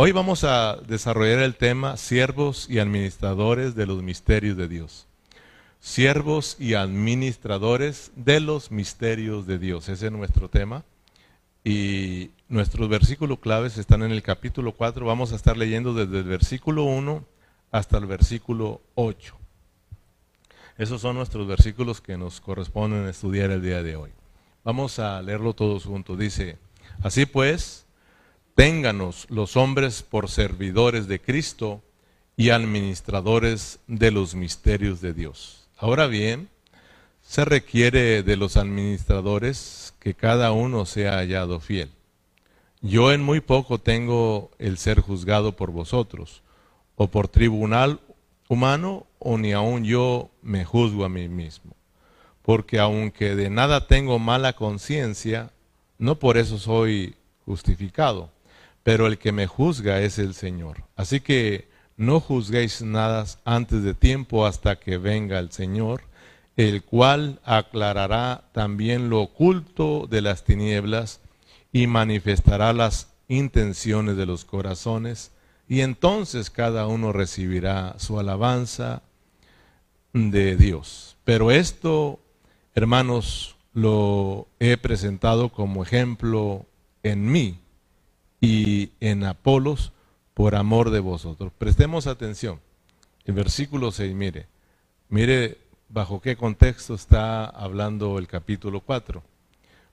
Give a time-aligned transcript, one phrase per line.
[0.00, 5.08] Hoy vamos a desarrollar el tema siervos y administradores de los misterios de Dios.
[5.80, 9.88] Siervos y administradores de los misterios de Dios.
[9.88, 10.84] Ese es nuestro tema.
[11.64, 15.04] Y nuestros versículos claves están en el capítulo 4.
[15.04, 17.24] Vamos a estar leyendo desde el versículo 1
[17.72, 19.36] hasta el versículo 8.
[20.76, 24.10] Esos son nuestros versículos que nos corresponden estudiar el día de hoy.
[24.62, 26.16] Vamos a leerlo todos juntos.
[26.16, 26.56] Dice,
[27.02, 27.87] así pues,
[28.58, 31.80] ténganos los hombres por servidores de Cristo
[32.36, 35.68] y administradores de los misterios de Dios.
[35.76, 36.48] Ahora bien,
[37.22, 41.92] se requiere de los administradores que cada uno sea hallado fiel.
[42.80, 46.42] Yo en muy poco tengo el ser juzgado por vosotros,
[46.96, 48.00] o por tribunal
[48.48, 51.76] humano, o ni aun yo me juzgo a mí mismo.
[52.42, 55.52] Porque aunque de nada tengo mala conciencia,
[55.96, 57.14] no por eso soy
[57.44, 58.32] justificado,
[58.82, 60.84] pero el que me juzga es el Señor.
[60.96, 66.02] Así que no juzguéis nada antes de tiempo hasta que venga el Señor,
[66.56, 71.20] el cual aclarará también lo oculto de las tinieblas
[71.72, 75.32] y manifestará las intenciones de los corazones,
[75.68, 79.02] y entonces cada uno recibirá su alabanza
[80.12, 81.16] de Dios.
[81.24, 82.20] Pero esto,
[82.74, 86.64] hermanos, lo he presentado como ejemplo
[87.02, 87.58] en mí
[88.40, 89.92] y en Apolos
[90.34, 91.52] por amor de vosotros.
[91.58, 92.60] Prestemos atención.
[93.24, 94.46] El versículo 6, mire,
[95.08, 95.58] mire
[95.88, 99.22] bajo qué contexto está hablando el capítulo 4.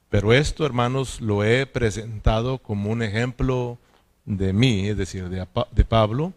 [0.10, 3.78] Pero esto, hermanos, lo he presentado como un ejemplo
[4.26, 6.34] de mí, es decir, de, de Pablo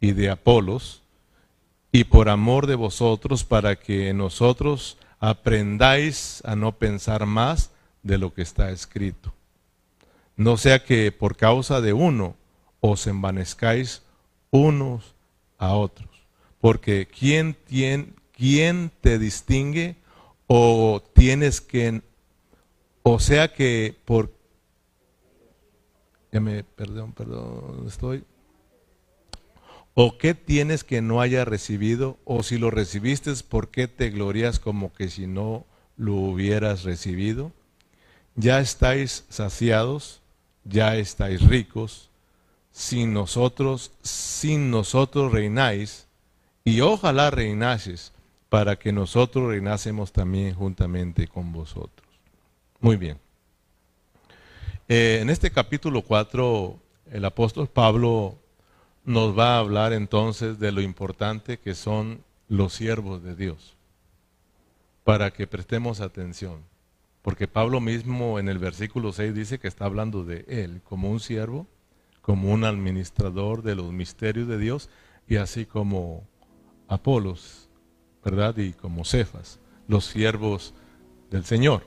[0.00, 1.02] y de Apolos,
[1.92, 7.70] y por amor de vosotros para que nosotros aprendáis a no pensar más
[8.02, 9.32] de lo que está escrito.
[10.38, 12.34] No sea que por causa de uno
[12.80, 14.02] os envanezcáis
[14.50, 15.14] unos
[15.58, 16.08] a otros.
[16.60, 17.56] Porque ¿quién,
[18.32, 19.96] quién te distingue
[20.46, 22.00] o tienes que,
[23.02, 24.32] o sea que por,
[26.32, 28.24] ya me, perdón, perdón, estoy,
[30.00, 32.18] ¿O qué tienes que no haya recibido?
[32.24, 35.66] ¿O si lo recibiste, por qué te glorias como que si no
[35.96, 37.50] lo hubieras recibido?
[38.36, 40.22] Ya estáis saciados,
[40.64, 42.10] ya estáis ricos,
[42.72, 46.06] sin nosotros, sin nosotros reináis,
[46.64, 48.12] y ojalá reinases
[48.48, 52.08] para que nosotros reinásemos también juntamente con vosotros.
[52.80, 53.18] Muy bien.
[54.88, 56.78] Eh, en este capítulo 4,
[57.12, 58.38] el apóstol Pablo
[59.04, 63.74] nos va a hablar entonces de lo importante que son los siervos de Dios,
[65.04, 66.62] para que prestemos atención,
[67.28, 71.20] porque Pablo mismo en el versículo 6 dice que está hablando de él como un
[71.20, 71.66] siervo,
[72.22, 74.88] como un administrador de los misterios de Dios,
[75.28, 76.26] y así como
[76.88, 77.68] Apolos,
[78.24, 78.56] ¿verdad?
[78.56, 80.72] Y como Cefas, los siervos
[81.30, 81.86] del Señor.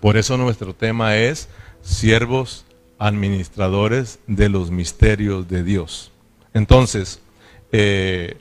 [0.00, 1.48] Por eso nuestro tema es
[1.82, 2.64] siervos
[3.00, 6.12] administradores de los misterios de Dios.
[6.54, 7.18] Entonces,
[7.72, 8.36] eh,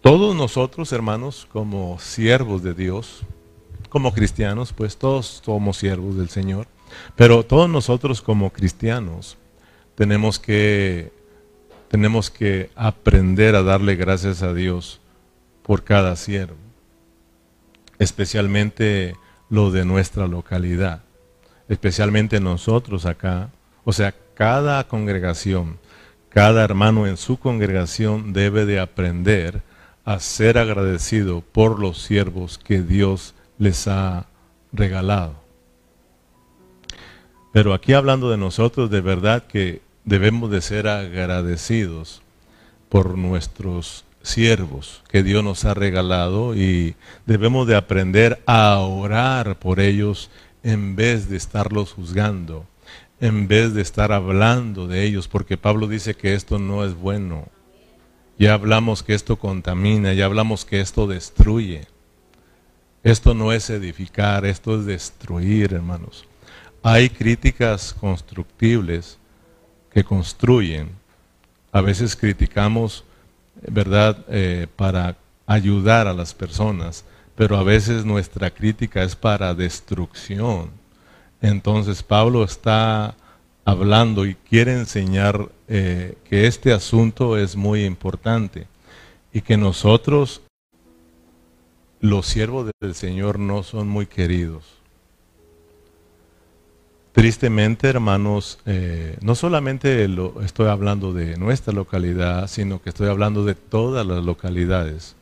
[0.00, 3.26] todos nosotros, hermanos, como siervos de Dios,
[3.92, 6.66] como cristianos, pues todos somos siervos del Señor,
[7.14, 9.36] pero todos nosotros como cristianos
[9.94, 11.12] tenemos que,
[11.88, 15.00] tenemos que aprender a darle gracias a Dios
[15.62, 16.56] por cada siervo,
[17.98, 19.14] especialmente
[19.50, 21.02] lo de nuestra localidad
[21.72, 23.50] especialmente nosotros acá,
[23.84, 25.78] o sea, cada congregación,
[26.28, 29.62] cada hermano en su congregación debe de aprender
[30.04, 34.26] a ser agradecido por los siervos que Dios les ha
[34.72, 35.34] regalado.
[37.52, 42.22] Pero aquí hablando de nosotros, de verdad que debemos de ser agradecidos
[42.88, 46.94] por nuestros siervos que Dios nos ha regalado y
[47.26, 50.30] debemos de aprender a orar por ellos
[50.62, 52.66] en vez de estarlos juzgando,
[53.20, 57.48] en vez de estar hablando de ellos, porque Pablo dice que esto no es bueno.
[58.38, 61.86] Ya hablamos que esto contamina, ya hablamos que esto destruye.
[63.02, 66.24] Esto no es edificar, esto es destruir, hermanos.
[66.82, 69.18] Hay críticas constructibles
[69.92, 70.90] que construyen.
[71.72, 73.04] A veces criticamos,
[73.68, 75.16] ¿verdad?, eh, para
[75.46, 77.04] ayudar a las personas
[77.34, 80.70] pero a veces nuestra crítica es para destrucción.
[81.40, 83.16] Entonces Pablo está
[83.64, 88.66] hablando y quiere enseñar eh, que este asunto es muy importante
[89.32, 90.42] y que nosotros,
[92.02, 94.64] los siervos del Señor, no son muy queridos.
[97.12, 100.08] Tristemente, hermanos, eh, no solamente
[100.42, 105.14] estoy hablando de nuestra localidad, sino que estoy hablando de todas las localidades,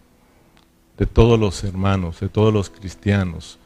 [0.96, 3.58] de todos los hermanos, de todos los cristianos.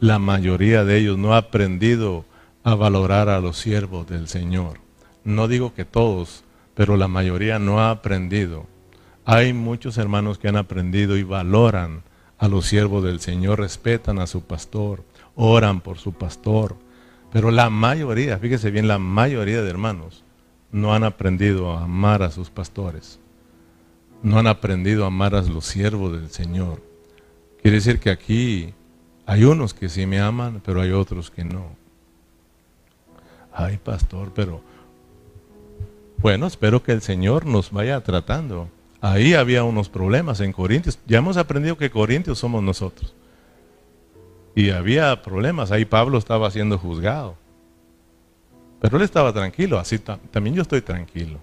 [0.00, 2.24] La mayoría de ellos no ha aprendido
[2.64, 4.78] a valorar a los siervos del Señor.
[5.24, 6.42] No digo que todos,
[6.74, 8.66] pero la mayoría no ha aprendido.
[9.26, 12.02] Hay muchos hermanos que han aprendido y valoran
[12.42, 15.02] a los siervos del Señor, respetan a su pastor,
[15.34, 16.76] oran por su pastor
[17.32, 20.22] pero la mayoría, fíjese bien, la mayoría de hermanos
[20.70, 23.18] no han aprendido a amar a sus pastores.
[24.22, 26.82] No han aprendido a amar a los siervos del Señor.
[27.62, 28.74] Quiere decir que aquí
[29.24, 31.74] hay unos que sí me aman, pero hay otros que no.
[33.52, 34.60] Ay, pastor, pero
[36.18, 38.68] bueno, espero que el Señor nos vaya tratando.
[39.02, 40.96] Ahí había unos problemas en Corintios.
[41.06, 43.12] Ya hemos aprendido que Corintios somos nosotros.
[44.54, 47.34] Y había problemas, ahí Pablo estaba siendo juzgado.
[48.80, 51.40] Pero él estaba tranquilo, así también yo estoy tranquilo.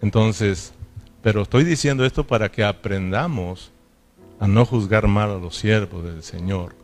[0.00, 0.72] Entonces,
[1.22, 3.70] pero estoy diciendo esto para que aprendamos
[4.40, 6.74] a no juzgar mal a los siervos del Señor,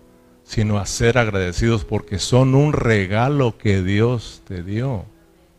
[0.45, 4.93] sino a ser agradecidos porque son un regalo que Dios te dio.
[4.93, 5.07] O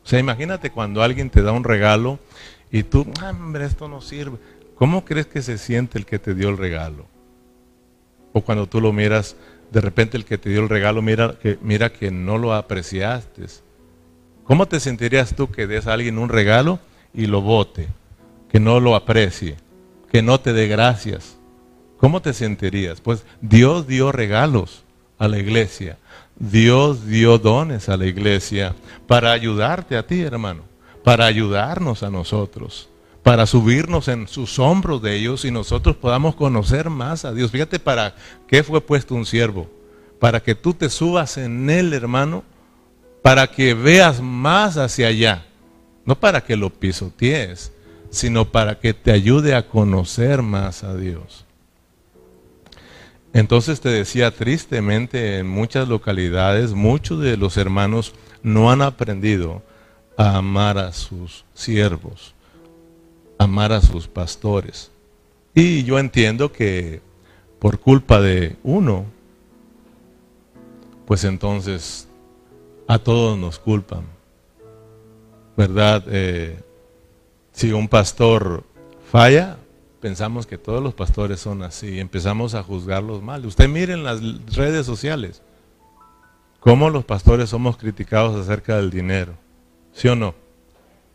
[0.03, 2.19] sea, imagínate cuando alguien te da un regalo
[2.71, 4.37] y tú, hombre, esto no sirve.
[4.75, 7.05] ¿Cómo crees que se siente el que te dio el regalo?
[8.31, 9.35] O cuando tú lo miras,
[9.71, 13.45] de repente el que te dio el regalo, mira que, mira que no lo apreciaste.
[14.43, 16.79] ¿Cómo te sentirías tú que des a alguien un regalo
[17.13, 17.87] y lo bote?
[18.49, 19.57] Que no lo aprecie,
[20.11, 21.37] que no te dé gracias.
[21.97, 23.01] ¿Cómo te sentirías?
[23.01, 24.83] Pues Dios dio regalos
[25.17, 25.97] a la iglesia.
[26.37, 28.73] Dios dio dones a la iglesia
[29.07, 30.63] para ayudarte a ti, hermano,
[31.09, 32.87] para ayudarnos a nosotros
[33.23, 37.49] para subirnos en sus hombros de ellos y nosotros podamos conocer más a Dios.
[37.49, 38.13] Fíjate para
[38.47, 39.67] qué fue puesto un siervo.
[40.19, 42.43] Para que tú te subas en él, hermano,
[43.23, 45.47] para que veas más hacia allá.
[46.05, 47.71] No para que lo pisotees,
[48.11, 51.43] sino para que te ayude a conocer más a Dios.
[53.33, 58.13] Entonces te decía, tristemente en muchas localidades, muchos de los hermanos
[58.43, 59.63] no han aprendido
[60.19, 62.35] a amar a sus siervos
[63.39, 64.91] amar a sus pastores.
[65.55, 67.01] Y yo entiendo que
[67.57, 69.05] por culpa de uno,
[71.07, 72.07] pues entonces
[72.87, 74.03] a todos nos culpan.
[75.57, 76.03] ¿Verdad?
[76.07, 76.61] Eh,
[77.51, 78.63] si un pastor
[79.09, 79.57] falla,
[79.99, 83.45] pensamos que todos los pastores son así, empezamos a juzgarlos mal.
[83.45, 84.21] Usted mire en las
[84.53, 85.41] redes sociales
[86.59, 89.33] cómo los pastores somos criticados acerca del dinero.
[89.99, 90.33] ¿Sí o no?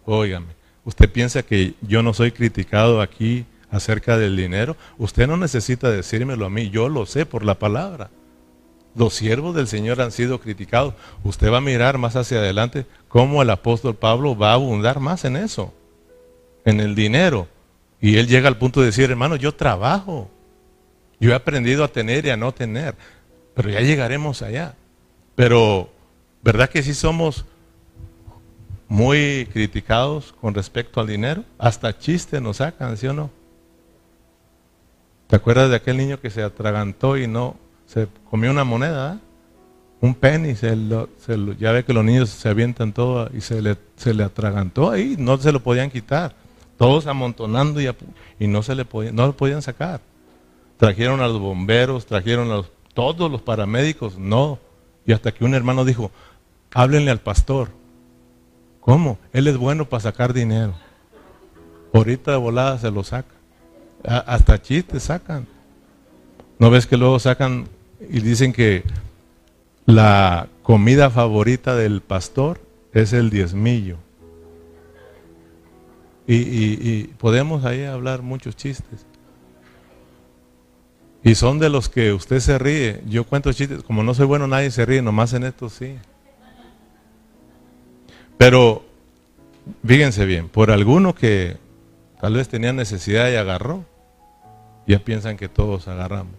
[0.05, 0.49] Óigame.
[0.85, 4.77] ¿Usted piensa que yo no soy criticado aquí acerca del dinero?
[4.99, 8.11] Usted no necesita decírmelo a mí, yo lo sé por la palabra.
[8.95, 10.93] Los siervos del Señor han sido criticados.
[11.23, 15.25] Usted va a mirar más hacia adelante cómo el apóstol Pablo va a abundar más
[15.25, 15.73] en eso,
[16.67, 17.49] en el dinero.
[18.03, 20.31] Y él llega al punto de decir, hermano, yo trabajo.
[21.19, 22.97] Yo he aprendido a tener y a no tener.
[23.55, 24.75] Pero ya llegaremos allá.
[25.35, 25.89] Pero,
[26.43, 27.47] ¿verdad que sí somos
[28.89, 31.45] muy criticados con respecto al dinero.
[31.59, 33.31] Hasta chistes nos sacan, ¿sí o no?
[35.27, 39.21] ¿Te acuerdas de aquel niño que se atragantó y no se comió una moneda?
[40.01, 40.77] Un penny, se
[41.59, 45.17] ya ve que los niños se avientan todo y se le, se le atragantó ahí,
[45.19, 46.35] no se lo podían quitar.
[46.77, 47.89] Todos amontonando y,
[48.39, 50.01] y no, se le no lo podían sacar.
[50.77, 52.63] Trajeron a los bomberos, trajeron a
[52.93, 54.59] todos los paramédicos, no.
[55.07, 56.11] Y hasta que un hermano dijo,
[56.73, 57.71] háblenle al pastor.
[58.85, 59.19] ¿Cómo?
[59.33, 60.75] Él es bueno para sacar dinero.
[61.95, 63.35] Ahorita de volada se lo saca.
[64.05, 65.47] hasta chistes sacan.
[66.59, 67.67] ¿No ves que luego sacan
[68.11, 68.85] y dicen que
[69.87, 72.61] la comida favorita del pastor
[72.93, 73.97] es el diezmillo?
[76.27, 79.07] Y, y, podemos ahí hablar muchos chistes.
[81.23, 83.03] Y son de los que usted se ríe.
[83.07, 85.97] Yo cuento chistes, como no soy bueno, nadie se ríe, nomás en esto sí.
[88.39, 88.85] Pero,
[89.87, 91.57] fíjense bien, por alguno que
[92.21, 93.85] tal vez tenía necesidad y agarró,
[94.87, 96.37] ya piensan que todos agarramos.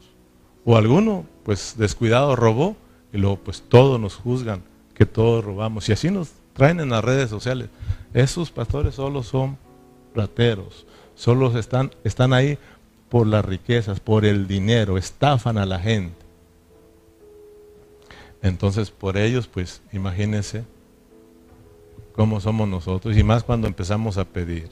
[0.65, 2.75] O alguno, pues descuidado, robó,
[3.13, 4.61] y luego pues todos nos juzgan
[4.93, 5.87] que todos robamos.
[5.89, 7.69] Y así nos traen en las redes sociales.
[8.13, 9.57] Esos pastores solo son
[10.13, 10.85] plateros,
[11.15, 12.57] solo están, están ahí
[13.09, 16.15] por las riquezas, por el dinero, estafan a la gente.
[18.41, 20.63] Entonces, por ellos, pues imagínense
[22.15, 24.69] como somos nosotros, y más cuando empezamos a pedir.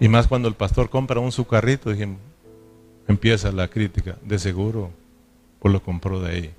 [0.00, 1.92] Y más cuando el pastor compra un su carrito,
[3.06, 4.90] empieza la crítica, de seguro,
[5.60, 6.50] pues lo compró de ahí.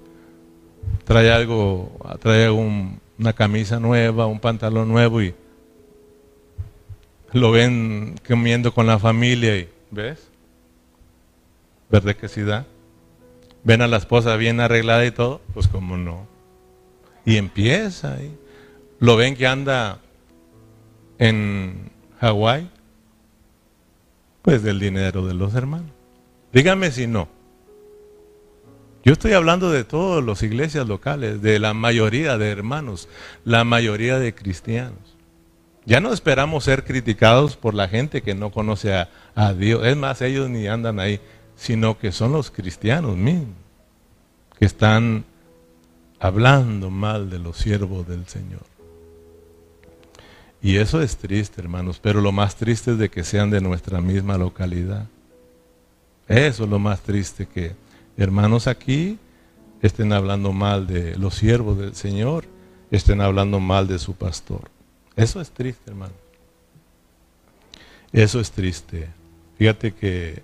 [1.03, 5.36] trae algo, trae una camisa nueva, un pantalón nuevo y
[7.34, 10.29] lo ven comiendo con la familia y, ¿ves?
[11.89, 12.65] ¿Verdad que sí da?
[13.65, 16.27] Ven a la esposa bien arreglada y todo, pues como no.
[17.25, 18.32] Y empieza ahí.
[19.06, 20.00] Lo ven que anda
[21.20, 22.68] en Hawái,
[24.42, 25.92] pues del dinero de los hermanos.
[26.52, 27.28] Dígame si no.
[29.04, 33.08] Yo estoy hablando de todas las iglesias locales, de la mayoría de hermanos,
[33.44, 35.16] la mayoría de cristianos.
[35.86, 39.86] Ya no esperamos ser criticados por la gente que no conoce a, a Dios.
[39.86, 41.20] Es más, ellos ni andan ahí,
[41.56, 43.54] sino que son los cristianos mismos
[44.58, 45.26] que están
[46.20, 48.75] hablando mal de los siervos del Señor.
[50.66, 54.02] Y eso es triste, hermanos, pero lo más triste es de que sean de nuestra
[54.02, 55.06] misma localidad.
[56.28, 57.76] Eso es lo más triste, que
[58.18, 59.20] hermanos aquí
[59.84, 62.46] estén hablando mal de los siervos del Señor,
[62.90, 64.72] estén hablando mal de su pastor.
[65.16, 66.16] Eso es triste, hermano.
[68.12, 69.08] Eso es triste.
[69.60, 70.42] Fíjate que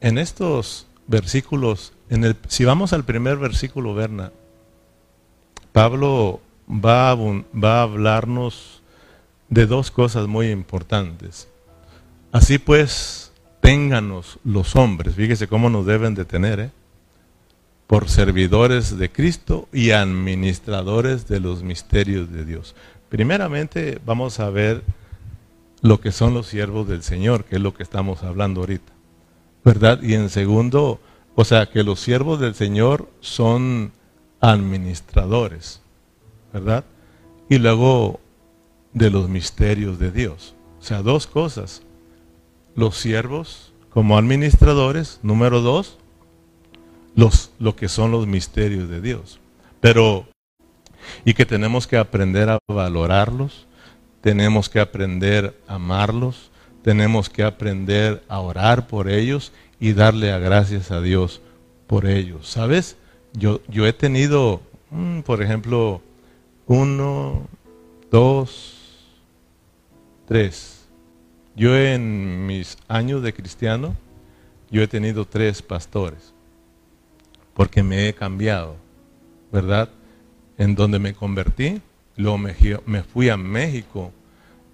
[0.00, 4.32] en estos versículos, en el, si vamos al primer versículo, Berna,
[5.70, 8.82] Pablo va a, va a hablarnos
[9.48, 11.48] de dos cosas muy importantes.
[12.32, 16.70] Así pues, ténganos los hombres, fíjese cómo nos deben de tener, ¿eh?
[17.86, 22.76] por servidores de Cristo y administradores de los misterios de Dios.
[23.08, 24.84] Primeramente vamos a ver
[25.82, 28.92] lo que son los siervos del Señor, que es lo que estamos hablando ahorita.
[29.64, 30.00] ¿verdad?
[30.02, 31.00] Y en segundo,
[31.34, 33.92] o sea, que los siervos del Señor son
[34.40, 35.79] administradores,
[36.52, 36.84] ¿verdad?
[37.48, 38.20] Y luego
[38.92, 40.54] de los misterios de Dios.
[40.80, 41.82] O sea, dos cosas.
[42.74, 45.98] Los siervos como administradores, número dos,
[47.14, 49.40] los, lo que son los misterios de Dios.
[49.80, 50.26] Pero,
[51.24, 53.66] y que tenemos que aprender a valorarlos,
[54.20, 56.50] tenemos que aprender a amarlos,
[56.82, 61.40] tenemos que aprender a orar por ellos y darle a gracias a Dios
[61.86, 62.48] por ellos.
[62.48, 62.96] ¿Sabes?
[63.32, 66.00] Yo, yo he tenido, mm, por ejemplo,
[66.70, 67.48] uno,
[68.12, 68.76] dos,
[70.24, 70.86] tres.
[71.56, 73.96] Yo en mis años de cristiano,
[74.70, 76.32] yo he tenido tres pastores,
[77.54, 78.76] porque me he cambiado,
[79.50, 79.88] ¿verdad?
[80.58, 81.82] En donde me convertí,
[82.16, 82.54] luego me,
[82.86, 84.12] me fui a México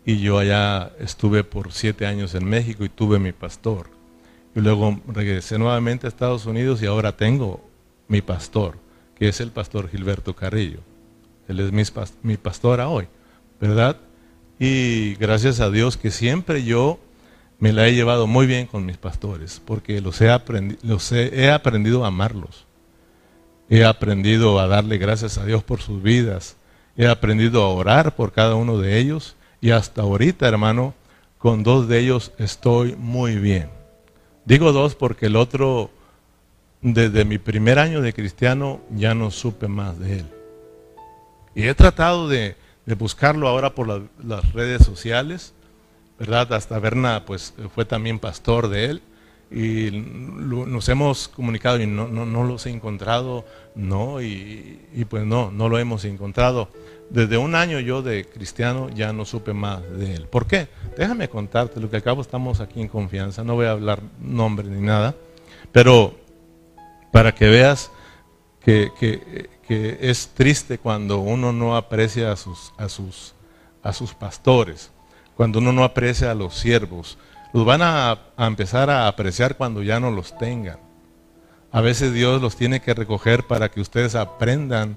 [0.04, 3.88] y yo allá estuve por siete años en México y tuve mi pastor.
[4.54, 7.66] Y luego regresé nuevamente a Estados Unidos y ahora tengo
[8.06, 8.76] mi pastor,
[9.14, 10.80] que es el pastor Gilberto Carrillo.
[11.48, 11.72] Él es
[12.22, 13.08] mi, pastor hoy,
[13.60, 13.96] ¿verdad?
[14.58, 16.98] Y gracias a Dios que siempre yo
[17.58, 20.28] me la he llevado muy bien con mis pastores, porque los he,
[20.82, 22.66] los he aprendido a amarlos.
[23.68, 26.56] He aprendido a darle gracias a Dios por sus vidas.
[26.96, 30.94] He aprendido a orar por cada uno de ellos y hasta ahorita, hermano,
[31.38, 33.70] con dos de ellos estoy muy bien.
[34.44, 35.90] Digo dos porque el otro,
[36.80, 40.35] desde mi primer año de cristiano, ya no supe más de él.
[41.56, 42.54] Y he tratado de,
[42.98, 43.88] buscarlo ahora por
[44.22, 45.54] las redes sociales,
[46.18, 46.52] ¿verdad?
[46.52, 49.02] Hasta Berna, pues, fue también pastor de él.
[49.50, 55.50] Y nos hemos comunicado y no, no, los he encontrado, no, y, y pues no,
[55.50, 56.68] no lo hemos encontrado.
[57.08, 60.26] Desde un año yo de cristiano ya no supe más de él.
[60.26, 60.68] ¿Por qué?
[60.98, 64.84] Déjame contarte, lo que acabo estamos aquí en confianza, no voy a hablar nombre ni
[64.84, 65.14] nada,
[65.72, 66.16] pero
[67.12, 67.90] para que veas
[68.66, 73.34] que, es triste cuando uno no aprecia a sus, a, sus,
[73.82, 74.90] a sus pastores,
[75.36, 77.18] cuando uno no aprecia a los siervos.
[77.52, 80.78] Los van a, a empezar a apreciar cuando ya no los tengan.
[81.72, 84.96] A veces Dios los tiene que recoger para que ustedes aprendan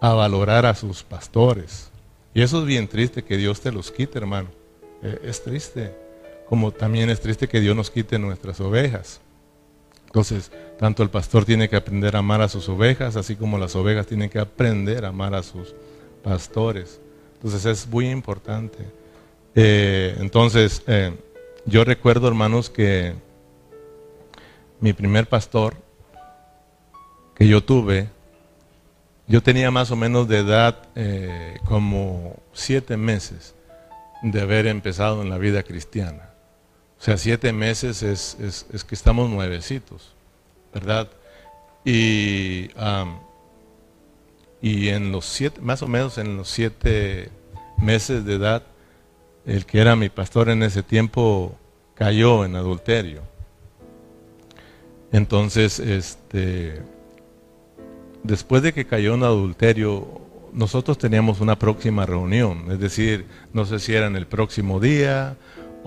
[0.00, 1.90] a valorar a sus pastores.
[2.34, 4.48] Y eso es bien triste que Dios te los quite, hermano.
[5.02, 5.94] Eh, es triste.
[6.48, 9.20] Como también es triste que Dios nos quite nuestras ovejas.
[10.16, 13.76] Entonces, tanto el pastor tiene que aprender a amar a sus ovejas, así como las
[13.76, 15.74] ovejas tienen que aprender a amar a sus
[16.24, 16.98] pastores.
[17.34, 18.78] Entonces es muy importante.
[19.54, 21.12] Eh, entonces, eh,
[21.66, 23.12] yo recuerdo, hermanos, que
[24.80, 25.74] mi primer pastor
[27.34, 28.08] que yo tuve,
[29.28, 33.54] yo tenía más o menos de edad eh, como siete meses
[34.22, 36.30] de haber empezado en la vida cristiana.
[36.98, 40.14] O sea, siete meses es, que estamos nuevecitos,
[40.72, 41.08] ¿verdad?
[41.84, 42.70] Y,
[44.60, 47.30] y en los siete, más o menos en los siete
[47.78, 48.62] meses de edad,
[49.44, 51.56] el que era mi pastor en ese tiempo
[51.94, 53.22] cayó en adulterio.
[55.12, 56.82] Entonces, este,
[58.22, 60.20] después de que cayó en adulterio,
[60.52, 65.36] nosotros teníamos una próxima reunión, es decir, no sé si era en el próximo día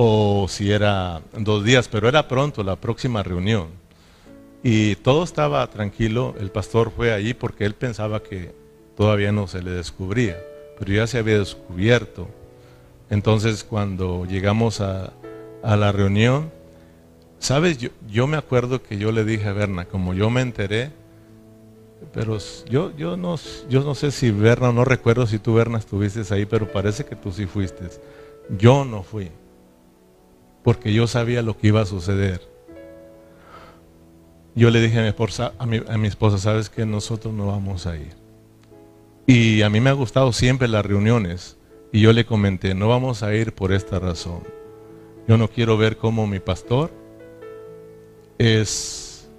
[0.01, 3.68] o si era dos días, pero era pronto la próxima reunión.
[4.63, 8.56] Y todo estaba tranquilo, el pastor fue allí porque él pensaba que
[8.96, 10.41] todavía no se le descubría,
[10.77, 12.29] pero ya se había descubierto.
[13.10, 15.12] Entonces cuando llegamos a,
[15.63, 16.50] la reunión,
[17.39, 17.77] sabes,
[18.10, 20.94] yo, me acuerdo que yo le dije a Berna, como yo me enteré,
[22.13, 22.38] pero
[22.70, 23.36] yo, yo, no,
[23.68, 27.18] yo no sé si Berna, no recuerdo si tú Berna estuviste ahí, pero parece que
[27.18, 27.84] tú sí fuiste.
[28.58, 29.29] Yo no fui,
[30.63, 32.42] porque yo sabía lo que iba a suceder.
[34.56, 37.96] Yo le dije a mi esposa, a mi, esposa sabes que nosotros no vamos a
[37.96, 38.13] ir.
[39.25, 41.58] Y a mí me ha gustado siempre las reuniones.
[41.92, 44.44] Y yo le comenté, no vamos a ir por esta razón.
[45.28, 46.92] Yo no quiero ver cómo mi pastor
[48.38, 49.30] es,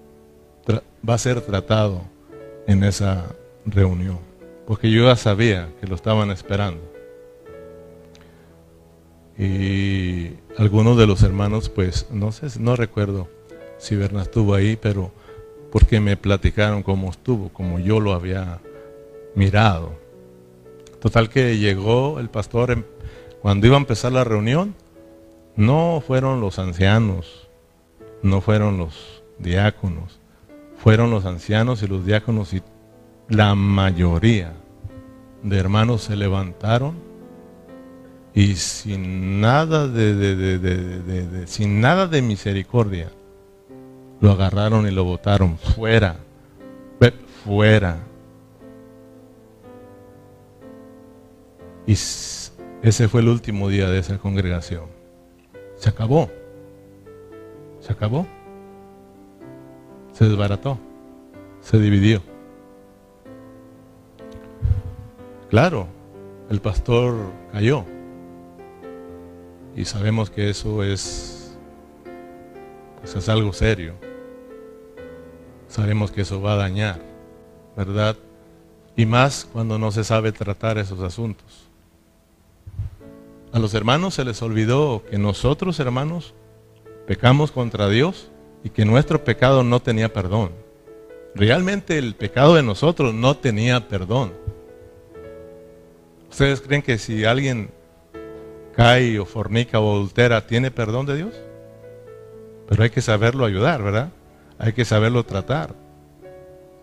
[1.07, 2.03] va a ser tratado
[2.67, 3.27] en esa
[3.67, 4.21] reunión,
[4.67, 6.81] porque yo ya sabía que lo estaban esperando.
[9.37, 13.29] Y algunos de los hermanos, pues, no sé, no recuerdo
[13.79, 15.13] si Berna estuvo ahí, pero
[15.71, 18.61] porque me platicaron cómo estuvo, como yo lo había
[19.35, 19.93] mirado.
[21.01, 22.85] Total que llegó el pastor,
[23.41, 24.75] cuando iba a empezar la reunión,
[25.57, 27.49] no fueron los ancianos,
[28.23, 30.21] no fueron los diáconos,
[30.77, 32.63] fueron los ancianos y los diáconos y
[33.29, 34.53] la mayoría
[35.43, 37.10] de hermanos se levantaron
[38.35, 43.11] y sin nada de, sin nada de misericordia
[44.21, 46.17] lo agarraron y lo botaron fuera,
[47.45, 47.97] fuera.
[51.87, 54.85] Y ese fue el último día de esa congregación.
[55.77, 56.31] Se acabó.
[57.81, 58.27] Se acabó
[60.21, 60.79] se desbarató,
[61.63, 62.23] se dividió.
[65.49, 65.87] Claro,
[66.51, 67.15] el pastor
[67.53, 67.87] cayó.
[69.77, 71.57] Y sabemos que eso es,
[73.01, 73.95] pues es algo serio.
[75.69, 77.01] Sabemos que eso va a dañar,
[77.77, 78.17] ¿verdad?
[78.97, 81.69] Y más cuando no se sabe tratar esos asuntos.
[83.53, 86.35] A los hermanos se les olvidó que nosotros, hermanos,
[87.07, 88.31] pecamos contra Dios
[88.63, 90.53] y que nuestro pecado no tenía perdón.
[91.35, 94.33] Realmente el pecado de nosotros no tenía perdón.
[96.31, 97.71] ¿Ustedes creen que si alguien
[98.81, 101.35] cae o fornica o adultera, tiene perdón de Dios?
[102.67, 104.09] Pero hay que saberlo ayudar, ¿verdad?
[104.59, 105.75] Hay que saberlo tratar.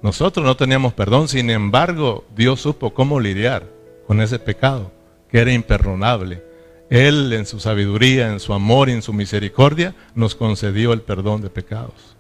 [0.04, 3.64] Nosotros no teníamos perdón, sin embargo, Dios supo cómo lidiar
[4.06, 4.92] con ese pecado,
[5.32, 6.44] que era imperdonable.
[6.92, 11.42] Él en su sabiduría, en su amor y en su misericordia nos concedió el perdón
[11.42, 12.16] de pecados.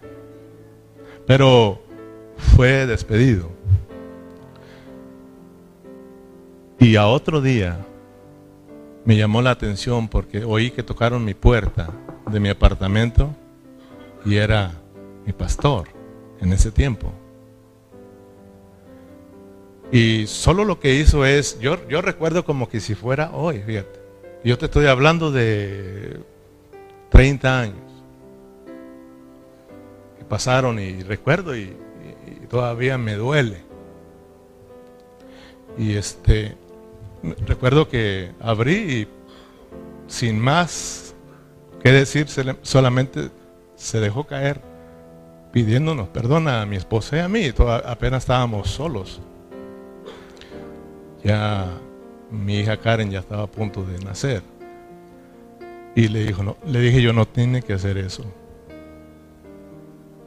[1.27, 1.83] Pero
[2.35, 3.51] fue despedido.
[6.79, 7.85] Y a otro día
[9.07, 11.89] me llamó la atención porque oí que tocaron mi puerta
[12.29, 13.33] de mi apartamento
[14.25, 14.73] y era
[15.25, 15.87] mi pastor
[16.41, 17.13] en ese tiempo.
[19.93, 23.97] Y solo lo que hizo es, yo, yo recuerdo como que si fuera hoy, fíjate.
[24.43, 26.19] Yo te estoy hablando de
[27.09, 28.03] 30 años
[30.17, 31.73] que pasaron y recuerdo y,
[32.49, 33.61] todavía me duele.
[35.77, 36.57] Y este,
[37.45, 39.07] recuerdo que abrí y
[40.07, 41.15] sin más
[41.81, 42.27] que decir,
[42.61, 43.29] solamente
[43.75, 44.61] se dejó caer
[45.51, 47.51] pidiéndonos perdón a mi esposa y a mí.
[47.85, 49.21] apenas estábamos solos.
[51.23, 51.67] Ya
[52.29, 54.43] mi hija Karen ya estaba a punto de nacer.
[55.95, 58.23] Y le, dijo, no, le dije yo, no tiene que hacer eso.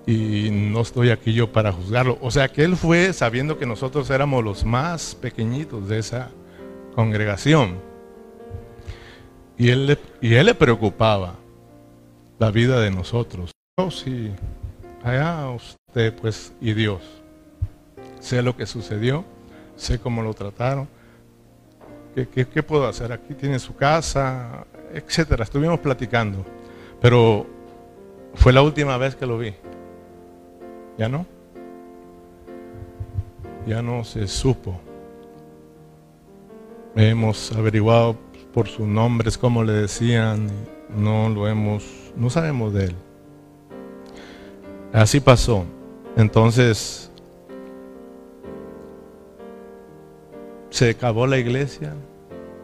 [0.04, 2.18] Y no estoy aquí yo para juzgarlo.
[2.20, 6.30] O sea que él fue sabiendo que nosotros éramos los más pequeñitos de esa
[7.00, 7.78] congregación.
[9.56, 11.36] Y él, y él le preocupaba
[12.38, 13.52] la vida de nosotros.
[13.78, 14.30] Oh, sí,
[15.02, 17.00] allá usted pues y Dios.
[18.20, 19.24] Sé lo que sucedió,
[19.76, 20.88] sé cómo lo trataron
[22.14, 23.12] ¿Qué, puedo hacer?
[23.12, 25.44] Aquí tiene su casa, etcétera.
[25.44, 26.44] Estuvimos platicando,
[27.00, 27.46] pero
[28.34, 29.54] fue la última vez que lo vi.
[30.98, 31.24] ¿Ya no?
[33.66, 34.89] Ya no se supo.
[36.96, 38.16] Hemos averiguado
[38.52, 40.50] por sus nombres, cómo le decían,
[40.96, 41.84] no lo hemos,
[42.16, 42.96] no sabemos de él.
[44.92, 45.64] Así pasó.
[46.16, 47.10] Entonces,
[50.70, 51.94] se acabó la iglesia,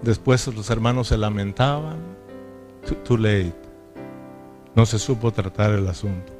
[0.02, 1.98] después los hermanos se lamentaban,
[3.04, 3.54] too, late,
[4.74, 6.36] no se supo tratar el asunto.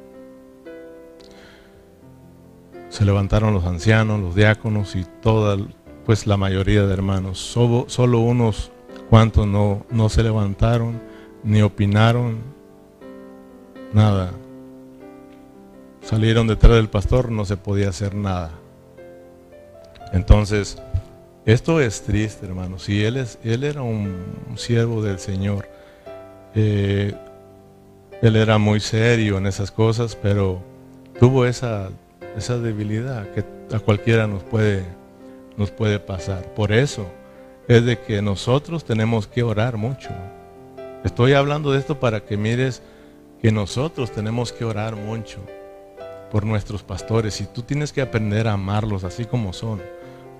[2.89, 5.55] se levantaron los ancianos, los diáconos y toda,
[6.07, 7.37] pues la mayoría de hermanos.
[7.37, 8.71] Solo, solo unos
[9.09, 11.01] cuantos no, no se levantaron
[11.43, 12.37] ni opinaron
[13.93, 14.31] nada.
[16.01, 18.51] Salieron detrás del pastor, no se podía hacer nada.
[20.13, 20.81] Entonces,
[21.45, 22.83] esto es triste, hermanos.
[22.83, 24.15] Si él, es, él era un
[24.55, 25.67] siervo del Señor,
[26.55, 27.13] eh,
[28.21, 30.63] él era muy serio en esas cosas, pero
[31.19, 31.89] tuvo esa,
[32.37, 33.43] esa debilidad que
[33.75, 34.85] a cualquiera nos puede,
[35.57, 36.53] nos puede pasar.
[36.53, 37.07] Por eso
[37.67, 40.09] es de que nosotros tenemos que orar mucho.
[41.03, 42.81] Estoy hablando de esto para que mires
[43.41, 45.39] que nosotros tenemos que orar mucho
[46.31, 49.81] por nuestros pastores y tú tienes que aprender a amarlos así como son.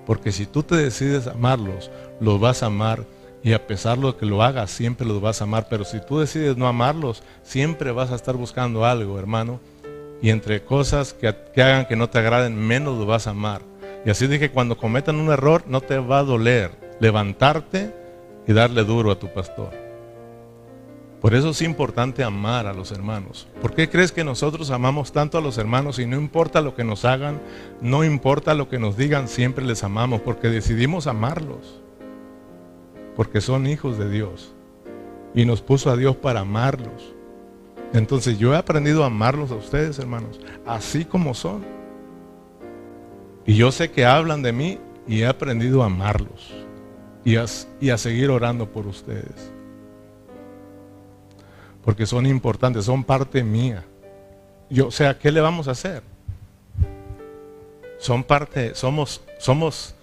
[0.06, 3.04] Porque si tú te decides amarlos, los vas a amar
[3.42, 5.66] y a pesar de que lo hagas, siempre los vas a amar.
[5.68, 9.60] Pero si tú decides no amarlos, siempre vas a estar buscando algo, hermano.
[10.20, 13.67] Y entre cosas que, que hagan que no te agraden, menos lo vas a amar.
[14.04, 17.94] Y así dije, cuando cometan un error, no te va a doler levantarte
[18.46, 19.70] y darle duro a tu pastor.
[21.20, 23.48] Por eso es importante amar a los hermanos.
[23.60, 26.84] ¿Por qué crees que nosotros amamos tanto a los hermanos y no importa lo que
[26.84, 27.40] nos hagan,
[27.80, 30.20] no importa lo que nos digan, siempre les amamos?
[30.20, 31.80] Porque decidimos amarlos.
[33.16, 34.52] Porque son hijos de Dios.
[35.34, 37.14] Y nos puso a Dios para amarlos.
[37.92, 41.77] Entonces yo he aprendido a amarlos a ustedes, hermanos, así como son.
[43.48, 46.52] Y yo sé que hablan de mí y he aprendido a amarlos
[47.24, 49.50] y a, seguir orando por ustedes
[51.82, 53.86] porque son importantes, son parte mía.
[54.68, 56.02] Yo, o sea, ¿qué le vamos a hacer?
[57.96, 59.94] Son parte, somos, somos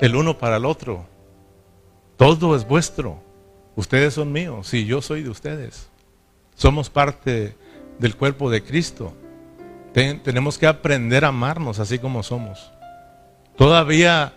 [0.00, 1.06] el uno para el otro.
[2.16, 3.20] Todo es vuestro.
[3.76, 5.86] Ustedes son míos, sí, yo soy de ustedes.
[6.56, 7.54] Somos parte
[8.00, 9.14] del cuerpo de Cristo.
[10.22, 12.70] Tenemos que aprender a amarnos así como somos.
[13.56, 14.34] Todavía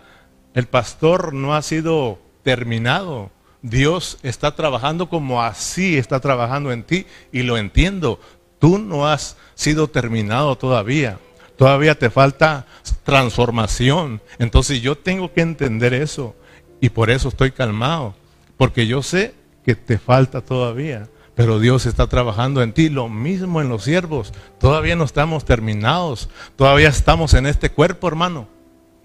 [0.54, 7.06] el pastor no ha sido terminado Dios está trabajando como así está trabajando en ti
[7.32, 8.20] y lo entiendo.
[8.58, 11.20] Tú no has sido terminado todavía.
[11.58, 12.66] Todavía te falta
[13.04, 14.22] transformación.
[14.38, 16.36] Entonces yo tengo que entender eso
[16.80, 18.16] y por eso estoy calmado.
[18.58, 19.34] Porque yo sé
[19.66, 21.10] que te falta todavía.
[21.40, 22.90] Pero Dios está trabajando en ti.
[22.90, 24.34] Lo mismo en los siervos.
[24.60, 26.28] Todavía no estamos terminados.
[26.58, 28.50] Todavía estamos en este cuerpo, hermano.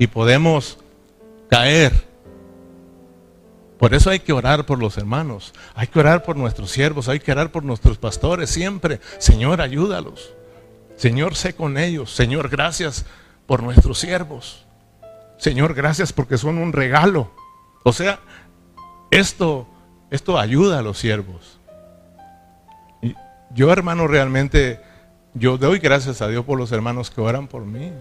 [0.00, 0.78] Y podemos
[1.48, 1.92] caer
[3.78, 7.20] por eso hay que orar por los hermanos, hay que orar por nuestros siervos, hay
[7.20, 8.98] que orar por nuestros pastores siempre.
[9.18, 10.34] Señor, ayúdalos.
[10.96, 12.12] Señor, sé con ellos.
[12.12, 13.06] Señor, gracias
[13.46, 14.66] por nuestros siervos.
[15.38, 17.30] Señor, gracias porque son un regalo.
[17.84, 18.18] O sea,
[19.12, 19.68] esto,
[20.10, 21.53] esto ayuda a los siervos.
[23.54, 24.80] Yo, hermano, realmente,
[25.32, 27.92] yo doy gracias a Dios por los hermanos que oran por mí,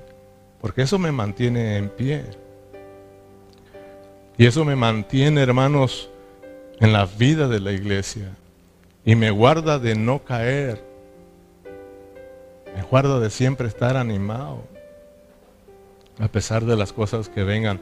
[0.59, 2.25] porque eso me mantiene en pie.
[4.35, 6.09] Y eso me mantiene, hermanos,
[6.79, 8.31] en la vida de la iglesia.
[9.05, 10.83] Y me guarda de no caer.
[12.75, 14.63] Me guarda de siempre estar animado.
[16.19, 17.79] A pesar de las cosas que vengan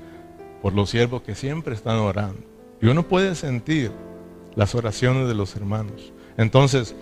[0.62, 2.42] por los siervos que siempre están orando.
[2.82, 3.92] Y uno puede sentir
[4.56, 6.12] las oraciones de los hermanos.
[6.38, 6.96] Entonces,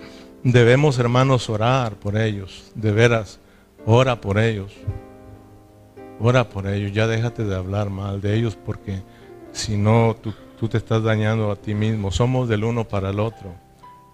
[0.43, 2.71] debemos, hermanos, orar por ellos.
[2.75, 3.39] De veras,
[3.85, 4.73] ora por ellos.
[6.19, 6.91] Ora por ellos.
[6.91, 9.01] Ya déjate de hablar mal de ellos porque
[9.51, 12.11] si no, tú, te estás dañando a ti mismo.
[12.11, 13.53] Somos del uno para el otro.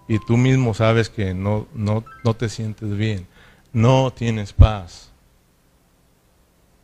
[0.08, 3.26] Y tú mismo sabes que no, no, no te sientes bien.
[3.72, 5.10] No tienes paz.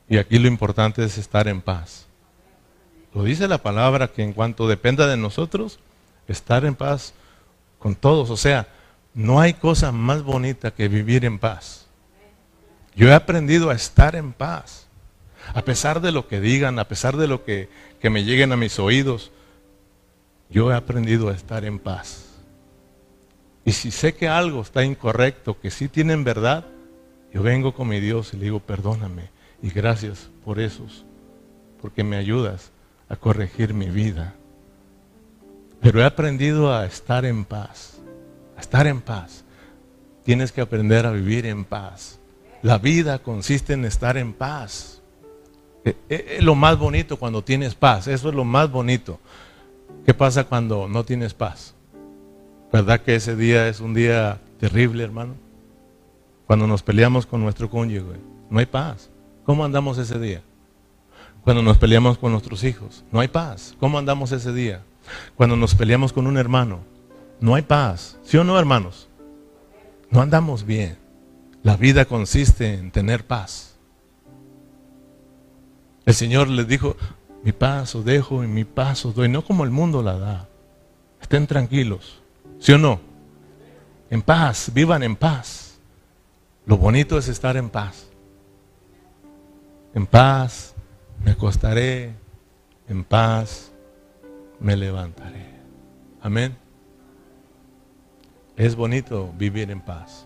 [0.08, 2.06] Y aquí lo importante es estar en paz.
[3.14, 5.78] Lo dice la palabra que en cuanto dependa de nosotros,
[6.28, 7.14] estar en paz
[7.78, 8.30] con todos.
[8.30, 8.66] O sea,
[9.14, 11.86] no hay cosa más bonita que vivir en paz.
[12.94, 14.86] Yo he aprendido a estar en paz.
[15.54, 17.68] A pesar de lo que digan, a pesar de lo que,
[18.00, 19.32] que me lleguen a mis oídos,
[20.50, 22.26] yo he aprendido a estar en paz.
[23.64, 26.66] Y si sé que algo está incorrecto, que sí tienen verdad,
[27.32, 29.30] yo vengo con mi Dios y le digo, perdóname
[29.62, 31.04] y gracias por esos,
[31.80, 32.70] porque me ayudas
[33.08, 34.34] a corregir mi vida.
[35.80, 37.91] Pero he aprendido a estar en paz,
[38.62, 39.44] estar en paz.
[40.24, 42.18] Tienes que aprender a vivir en paz.
[42.62, 45.02] La vida consiste en estar en paz.
[45.84, 49.18] Eh, eh, es lo más bonito cuando tienes paz, eso es lo más bonito.
[50.06, 51.74] ¿Qué pasa cuando no tienes paz?
[52.72, 55.34] ¿Verdad que ese día es un día terrible, hermano?
[56.46, 59.10] Cuando nos peleamos con nuestro cónyuge, no hay paz.
[59.44, 60.42] ¿Cómo andamos ese día?
[61.42, 63.74] Cuando nos peleamos con nuestros hijos, no hay paz.
[63.80, 64.82] ¿Cómo andamos ese día?
[65.36, 66.80] Cuando nos peleamos con un hermano,
[67.42, 68.18] no hay paz.
[68.22, 69.08] ¿Sí o no, hermanos?
[70.10, 70.96] No andamos bien.
[71.62, 73.76] La vida consiste en tener paz.
[76.06, 76.96] El Señor les dijo,
[77.42, 80.48] mi paso dejo y mi paso doy, no como el mundo la da.
[81.20, 82.20] Estén tranquilos,
[82.58, 83.00] ¿sí o no?
[84.08, 85.78] En paz, vivan en paz.
[86.64, 88.06] Lo bonito es estar en paz.
[89.94, 90.74] En paz
[91.24, 92.14] me acostaré,
[92.88, 93.72] en paz
[94.60, 95.60] me levantaré.
[96.20, 96.61] Amén.
[98.62, 100.24] Es bonito vivir en paz.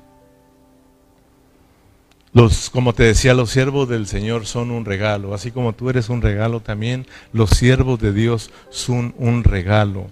[2.35, 6.11] Los, como te decía, los siervos del Señor son un regalo, así como tú eres
[6.11, 10.09] un regalo también, los siervos de Dios son un regalo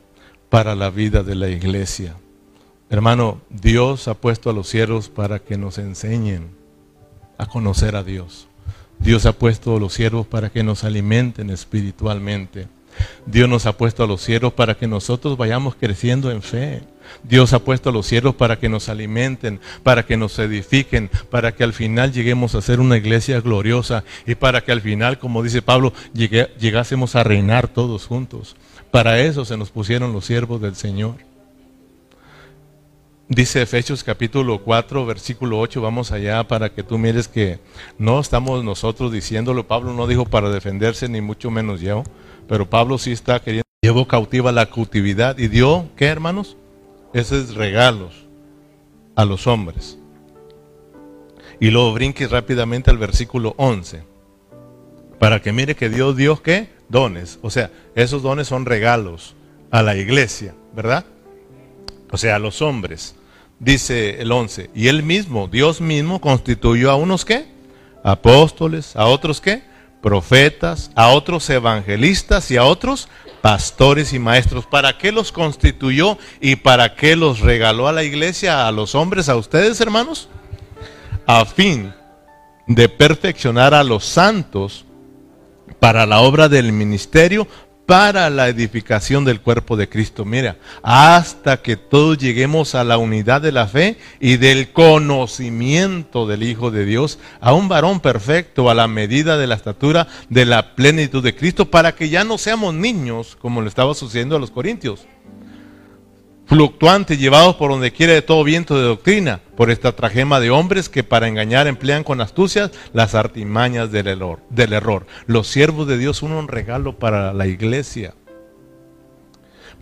[0.48, 2.16] para la vida de la iglesia.
[2.88, 6.48] Hermano, Dios ha puesto a los siervos para que nos enseñen
[7.36, 8.48] a conocer a Dios.
[8.98, 12.68] Dios ha puesto a los siervos para que nos alimenten espiritualmente.
[13.26, 16.93] Dios nos ha puesto a los siervos para que nosotros vayamos creciendo en fe.
[17.22, 21.52] Dios ha puesto a los siervos para que nos alimenten, para que nos edifiquen, para
[21.52, 25.42] que al final lleguemos a ser una iglesia gloriosa y para que al final, como
[25.42, 28.56] dice Pablo, llegásemos a reinar todos juntos.
[28.90, 31.16] Para eso se nos pusieron los siervos del Señor.
[33.28, 37.58] Dice Efesios capítulo 4, versículo 8, vamos allá para que tú mires que
[37.96, 42.04] no estamos nosotros diciéndolo, Pablo no dijo para defenderse, ni mucho menos yo,
[42.46, 46.58] pero Pablo sí está queriendo, llevó cautiva la cautividad y dio, ¿qué hermanos?
[47.14, 48.26] Esos regalos
[49.16, 49.98] a los hombres.
[51.60, 54.02] Y luego brinque rápidamente al versículo 11,
[55.18, 56.68] para que mire que Dios dio, ¿qué?
[56.90, 59.34] Dones, o sea, esos dones son regalos
[59.70, 61.06] a la iglesia, ¿verdad?
[62.14, 63.16] o sea, a los hombres.
[63.58, 67.46] Dice el 11, y él mismo, Dios mismo, constituyó a unos qué?
[68.04, 69.64] Apóstoles, a otros qué?
[70.04, 73.08] Profetas, a otros evangelistas y a otros
[73.40, 74.66] pastores y maestros.
[74.66, 79.30] ¿Para qué los constituyó y para qué los regaló a la iglesia, a los hombres,
[79.30, 80.28] a ustedes, hermanos?
[81.26, 81.94] A fin
[82.66, 84.84] de perfeccionar a los santos
[85.80, 87.48] para la obra del ministerio,
[87.86, 90.24] para la edificación del cuerpo de Cristo.
[90.24, 96.42] Mira, hasta que todos lleguemos a la unidad de la fe y del conocimiento del
[96.42, 100.74] Hijo de Dios, a un varón perfecto, a la medida de la estatura de la
[100.74, 104.50] plenitud de Cristo, para que ya no seamos niños, como le estaba sucediendo a los
[104.50, 105.06] corintios
[106.46, 110.88] fluctuantes, llevados por donde quiera de todo viento de doctrina, por esta trajema de hombres
[110.88, 114.06] que para engañar emplean con astucias las artimañas del
[114.72, 115.06] error.
[115.26, 118.14] Los siervos de Dios son un regalo para la iglesia.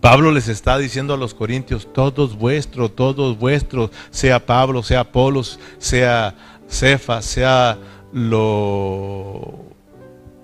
[0.01, 5.59] Pablo les está diciendo a los corintios, todos vuestros, todos vuestros, sea Pablo, sea Apolos,
[5.77, 6.35] sea
[6.67, 7.77] Cefa, sea
[8.11, 9.63] lo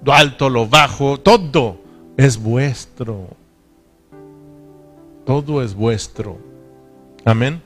[0.08, 1.78] alto, lo bajo, todo
[2.18, 3.40] es vuestro
[5.30, 6.40] todo es vuestro.
[7.24, 7.62] Amén.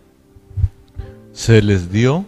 [1.33, 2.25] Se les dio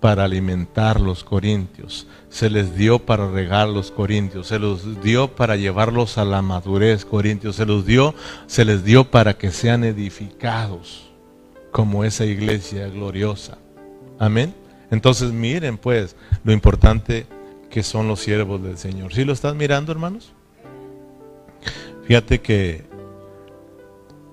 [0.00, 5.56] para alimentar los corintios, se les dio para regar los corintios, se los dio para
[5.56, 8.14] llevarlos a la madurez corintios, se los dio,
[8.46, 11.10] se les dio para que sean edificados
[11.72, 13.58] como esa iglesia gloriosa.
[14.18, 14.54] Amén.
[14.90, 17.26] Entonces miren pues lo importante
[17.68, 19.12] que son los siervos del Señor.
[19.12, 20.32] ¿Sí lo estás mirando, hermanos?
[22.06, 22.85] Fíjate que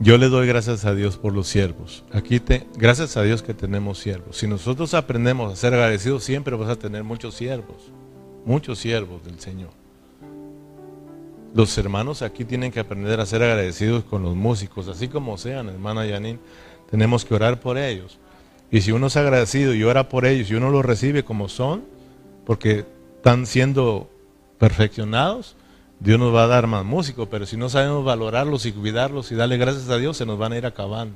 [0.03, 2.03] yo le doy gracias a Dios por los siervos.
[2.11, 4.37] Aquí te, gracias a Dios que tenemos siervos.
[4.37, 7.89] Si nosotros aprendemos a ser agradecidos, siempre vas a tener muchos siervos,
[8.45, 9.69] muchos siervos del Señor.
[11.53, 15.69] Los hermanos aquí tienen que aprender a ser agradecidos con los músicos, así como sean,
[15.69, 16.37] hermana Yanin.
[16.91, 18.19] Tenemos que orar por ellos.
[18.71, 21.85] Y si uno es agradecido y ora por ellos y uno los recibe como son,
[22.45, 22.85] porque
[23.15, 24.09] están siendo
[24.57, 25.55] perfeccionados,
[26.03, 29.35] Dios nos va a dar más músicos, pero si no sabemos valorarlos y cuidarlos y
[29.35, 31.15] darle gracias a Dios, se nos van a ir acabando.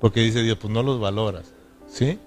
[0.00, 1.52] Porque dice Dios, pues no los valoras.
[1.88, 2.20] ¿Sí?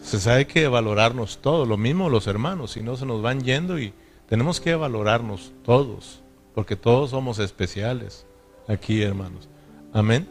[0.00, 3.80] Se sabe que valorarnos todos, lo mismo los hermanos, si no se nos van yendo
[3.80, 3.92] y
[4.28, 6.20] tenemos que valorarnos todos,
[6.54, 8.24] porque todos somos especiales
[8.68, 9.48] aquí, hermanos.
[9.92, 10.28] Amén.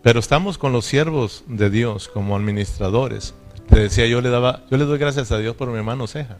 [0.00, 3.34] Pero estamos con los siervos de Dios como administradores.
[3.68, 6.38] Te decía, yo le daba, yo le doy gracias a Dios por mi hermano Ceja.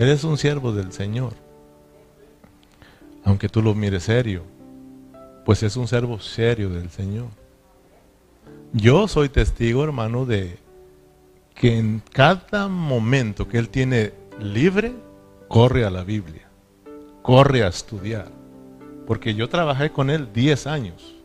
[0.00, 1.49] Él es un siervo del Señor
[3.24, 4.42] aunque tú lo mires serio,
[5.44, 7.28] pues es un servo serio del Señor.
[8.72, 10.58] Yo soy testigo, hermano, de
[11.54, 14.92] que en cada momento que Él tiene libre,
[15.48, 16.48] corre a la Biblia,
[17.22, 18.28] corre a estudiar.
[19.06, 21.16] Porque yo trabajé con Él 10 años.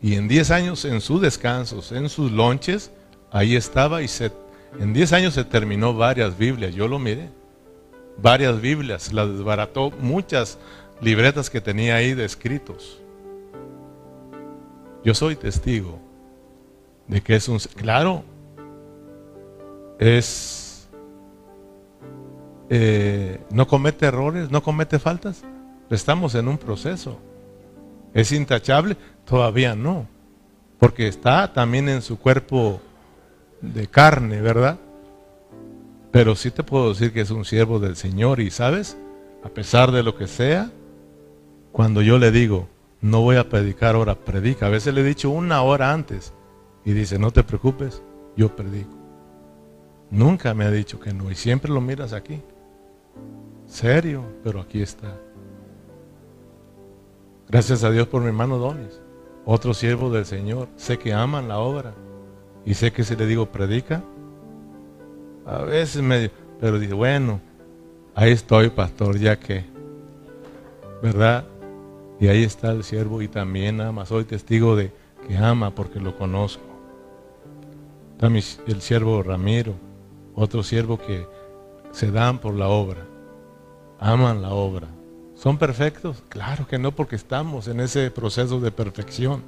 [0.00, 2.90] Y en 10 años, en sus descansos, en sus lonches,
[3.30, 4.32] ahí estaba y se,
[4.78, 6.74] en 10 años se terminó varias Biblias.
[6.74, 7.28] Yo lo miré.
[8.20, 10.58] Varias Biblias, las desbarató muchas
[11.00, 13.00] libretas que tenía ahí de escritos.
[15.04, 15.98] Yo soy testigo
[17.06, 17.58] de que es un...
[17.76, 18.24] Claro,
[19.98, 20.68] es
[22.70, 25.42] eh, no comete errores, no comete faltas.
[25.90, 27.18] Estamos en un proceso.
[28.12, 28.96] ¿Es intachable?
[29.24, 30.06] Todavía no.
[30.78, 32.80] Porque está también en su cuerpo
[33.60, 34.78] de carne, ¿verdad?
[36.10, 38.96] Pero sí te puedo decir que es un siervo del Señor y, ¿sabes?
[39.42, 40.70] A pesar de lo que sea,
[41.78, 42.66] cuando yo le digo,
[43.00, 44.66] no voy a predicar ahora, predica.
[44.66, 46.34] A veces le he dicho una hora antes
[46.84, 48.02] y dice, no te preocupes,
[48.36, 48.90] yo predico.
[50.10, 52.42] Nunca me ha dicho que no y siempre lo miras aquí.
[53.64, 55.20] Serio, pero aquí está.
[57.48, 59.00] Gracias a Dios por mi hermano Donis,
[59.44, 60.66] otro siervo del Señor.
[60.74, 61.94] Sé que aman la obra
[62.66, 64.02] y sé que si le digo predica,
[65.46, 66.28] a veces me...
[66.58, 67.40] Pero dice, bueno,
[68.16, 69.64] ahí estoy, pastor, ya que,
[71.00, 71.44] ¿verdad?
[72.20, 74.06] Y ahí está el siervo y también ama.
[74.06, 74.92] Soy testigo de
[75.26, 76.62] que ama porque lo conozco.
[78.12, 78.26] Está
[78.66, 79.74] el siervo Ramiro,
[80.34, 81.26] otro siervo que
[81.92, 83.06] se dan por la obra,
[84.00, 84.88] aman la obra.
[85.36, 86.24] ¿Son perfectos?
[86.28, 89.42] Claro que no, porque estamos en ese proceso de perfección.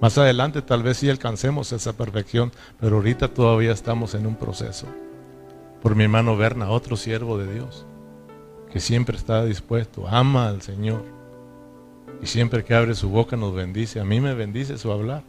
[0.00, 4.86] Más adelante tal vez sí alcancemos esa perfección, pero ahorita todavía estamos en un proceso.
[5.80, 7.86] Por mi hermano Berna, otro siervo de Dios,
[8.72, 11.15] que siempre está dispuesto, ama al Señor.
[12.22, 14.00] Y siempre que abre su boca nos bendice.
[14.00, 15.22] A mí me bendice su hablar.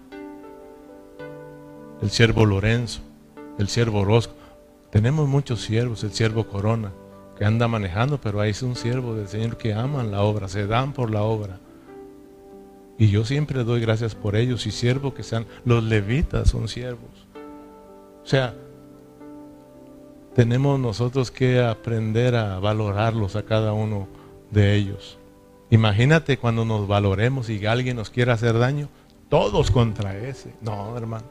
[2.01, 3.01] El siervo Lorenzo,
[3.57, 4.33] el siervo Orozco.
[4.91, 6.91] Tenemos muchos siervos, el siervo Corona,
[7.37, 10.65] que anda manejando, pero ahí es un siervo del Señor que aman la obra, se
[10.65, 11.59] dan por la obra.
[12.97, 17.27] Y yo siempre doy gracias por ellos y siervo que sean, los levitas son siervos.
[18.23, 18.55] O sea,
[20.35, 24.07] tenemos nosotros que aprender a valorarlos a cada uno
[24.51, 25.17] de ellos.
[25.69, 28.87] Imagínate cuando nos valoremos y alguien nos quiera hacer daño,
[29.29, 30.53] todos contra ese.
[30.61, 31.25] No, hermano.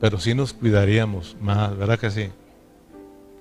[0.00, 2.30] Pero sí nos cuidaríamos más, ¿verdad que sí?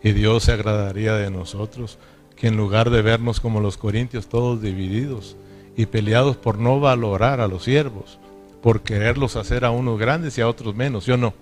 [0.03, 1.99] Y Dios se agradaría de nosotros,
[2.36, 5.38] que en lugar de vernos como los corintios, todos divididos
[5.77, 8.19] y peleados por no valorar a los siervos,
[8.62, 11.34] por quererlos hacer a unos grandes y a otros menos, yo no.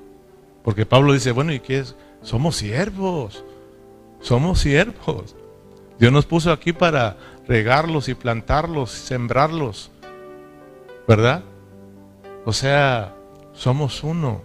[0.63, 1.95] Porque Pablo dice, bueno, ¿y qué es?
[2.21, 3.43] Somos siervos,
[4.19, 5.35] somos siervos.
[5.99, 9.91] Dios nos puso aquí para regarlos y plantarlos, sembrarlos,
[11.07, 11.43] ¿verdad?
[12.45, 13.15] O sea,
[13.53, 14.41] somos uno.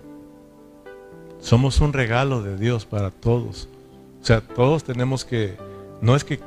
[1.38, 3.68] Somos un regalo de Dios para todos.
[4.20, 5.56] O sea, todos tenemos que,
[6.00, 6.40] no es que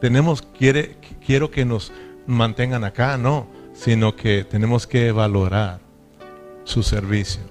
[0.00, 1.92] tenemos, quiere, quiero que nos
[2.26, 5.80] mantengan acá, no, sino que tenemos que valorar
[6.64, 7.42] su servicio.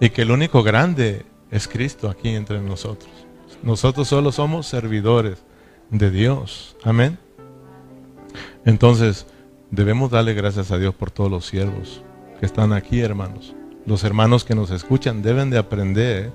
[0.00, 3.10] Y que el único grande es Cristo aquí entre nosotros.
[3.62, 5.42] Nosotros solo somos servidores
[5.90, 6.76] de Dios.
[6.82, 7.18] Amén.
[8.64, 9.26] Entonces,
[9.70, 12.02] debemos darle gracias a Dios por todos los siervos
[12.40, 13.54] que están aquí, hermanos.
[13.86, 16.32] Los hermanos que nos escuchan deben de aprender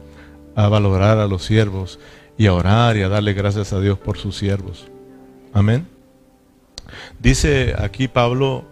[0.55, 1.99] a valorar a los siervos
[2.37, 4.87] y a orar y a darle gracias a Dios por sus siervos.
[5.53, 5.87] Amén.
[7.19, 8.65] Dice aquí Pablo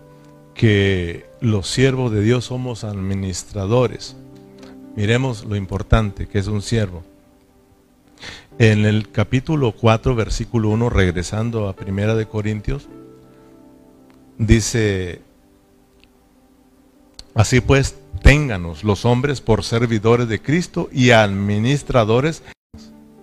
[0.54, 4.16] que los siervos de Dios somos administradores.
[4.96, 7.04] Miremos lo importante que es un siervo.
[8.60, 12.88] En el capítulo 4, versículo 1, regresando a Primera de Corintios,
[14.40, 15.22] dice,
[17.36, 22.42] así pues, ténganos los hombres por servidores de Cristo y administradores.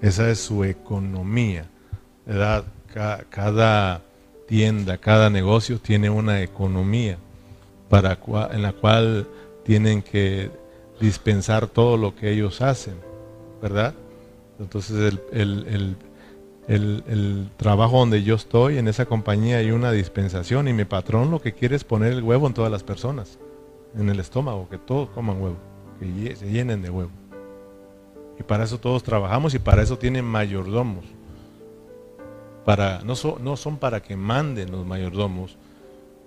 [0.01, 1.67] Esa es su economía.
[2.25, 2.65] ¿verdad?
[3.29, 4.03] Cada
[4.47, 7.19] tienda, cada negocio tiene una economía
[7.89, 8.21] para
[8.53, 9.27] en la cual
[9.65, 10.49] tienen que
[11.01, 12.95] dispensar todo lo que ellos hacen,
[13.61, 13.95] ¿verdad?
[14.59, 15.97] Entonces el,
[16.69, 21.41] el, trabajo donde yo estoy, en esa compañía hay una dispensación y mi patrón lo
[21.41, 23.39] que quiere es poner el huevo en todas las personas
[23.97, 25.57] en el estómago, que todos coman huevo,
[25.99, 27.11] que se llenen de huevo.
[28.39, 31.05] Y para eso todos trabajamos y para eso tienen mayordomos.
[32.65, 35.57] Para, no, no son para que manden los mayordomos,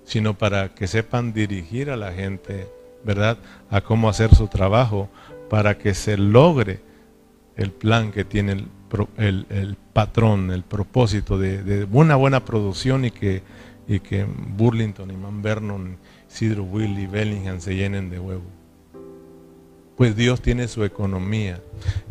[0.06, 2.70] sino para que sepan dirigir a la gente,
[3.04, 3.38] ¿verdad?
[3.70, 5.10] A cómo hacer su trabajo,
[5.50, 6.80] para que se logre
[7.58, 8.66] el plan que tiene
[9.18, 13.42] el, el, patrón, el propósito de, de, una buena producción y que,
[13.88, 15.98] y que Burlington y Man Vernon
[16.28, 18.44] Sidro Willy, Bellingham se llenen de huevo.
[19.96, 21.60] Pues Dios tiene su economía.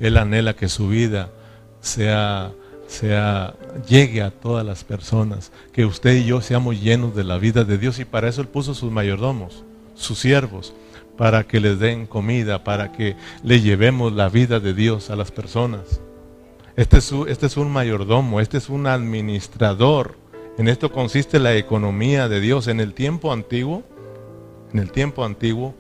[0.01, 1.31] Él anhela que su vida
[1.81, 2.53] sea,
[2.89, 3.55] sea,
[3.89, 5.53] llegue a todas las personas.
[5.73, 8.01] Que usted y yo seamos llenos de la vida de Dios.
[8.01, 9.63] Y para eso Él puso sus mayordomos,
[9.95, 10.75] sus siervos,
[11.17, 15.31] para que les den comida, para que le llevemos la vida de Dios a las
[15.31, 16.01] personas.
[16.77, 20.17] Este es, este es un mayordomo, este es un administrador.
[20.59, 22.69] En esto consiste la economía de Dios.
[22.69, 23.83] En el tiempo antiguo,
[24.73, 25.75] en el tiempo antiguo,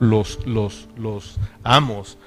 [0.00, 2.18] los, los, los amos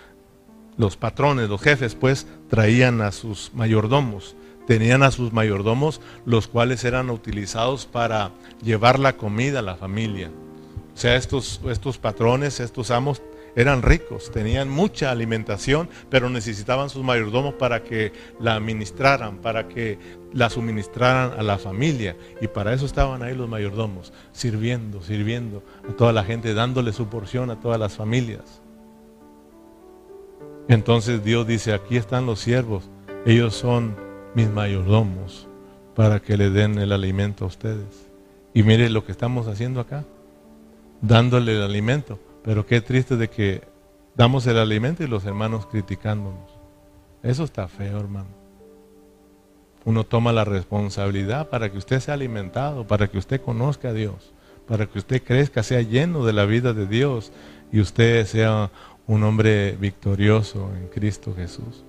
[0.78, 4.36] los patrones, los jefes, pues traían a sus mayordomos.
[4.68, 8.32] Tenían a sus mayordomos, los cuales eran utilizados para
[8.62, 10.30] llevar la comida a la familia.
[10.98, 13.22] O sea, estos, estos patrones, estos amos,
[13.56, 20.00] eran ricos, tenían mucha alimentación, pero necesitaban sus mayordomos para que la administraran, para que
[20.34, 22.18] la suministraran a la familia.
[22.42, 27.06] Y para eso estaban ahí los mayordomos, sirviendo, sirviendo a toda la gente, dándole su
[27.10, 28.64] porción a todas las familias.
[30.68, 32.90] Entonces Dios dice, aquí están los siervos,
[33.24, 33.96] ellos son
[34.34, 35.48] mis mayordomos
[35.94, 38.10] para que le den el alimento a ustedes.
[38.56, 40.04] Y mire lo que estamos haciendo acá,
[41.02, 42.20] dándole el alimento.
[42.44, 43.62] Pero qué triste de que
[44.16, 46.58] damos el alimento y los hermanos criticándonos.
[47.24, 48.30] Eso está feo, hermano.
[49.86, 54.34] Uno toma la responsabilidad para que usted sea alimentado, para que usted conozca a Dios,
[54.68, 57.32] para que usted crezca, sea lleno de la vida de Dios
[57.72, 58.70] y usted sea
[59.08, 61.84] un hombre victorioso en Cristo Jesús.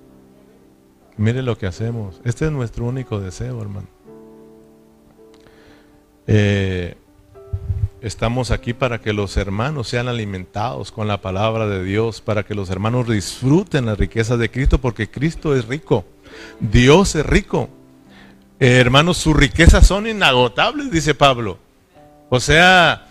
[1.17, 2.21] Mire lo que hacemos.
[2.23, 3.87] Este es nuestro único deseo, hermano.
[6.27, 6.95] Eh,
[8.01, 12.55] estamos aquí para que los hermanos sean alimentados con la palabra de Dios, para que
[12.55, 16.05] los hermanos disfruten la riqueza de Cristo, porque Cristo es rico.
[16.59, 17.69] Dios es rico.
[18.59, 21.57] Eh, hermanos, sus riquezas son inagotables, dice Pablo.
[22.29, 23.07] O sea,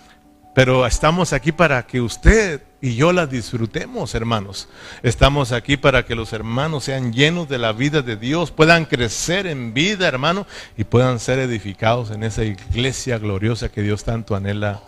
[0.54, 4.68] pero estamos aquí para que usted y yo la disfrutemos, hermanos.
[5.02, 9.46] Estamos aquí para que los hermanos sean llenos de la vida de Dios, puedan crecer
[9.46, 14.82] en vida, hermano, y puedan ser edificados en esa iglesia gloriosa que Dios tanto anhela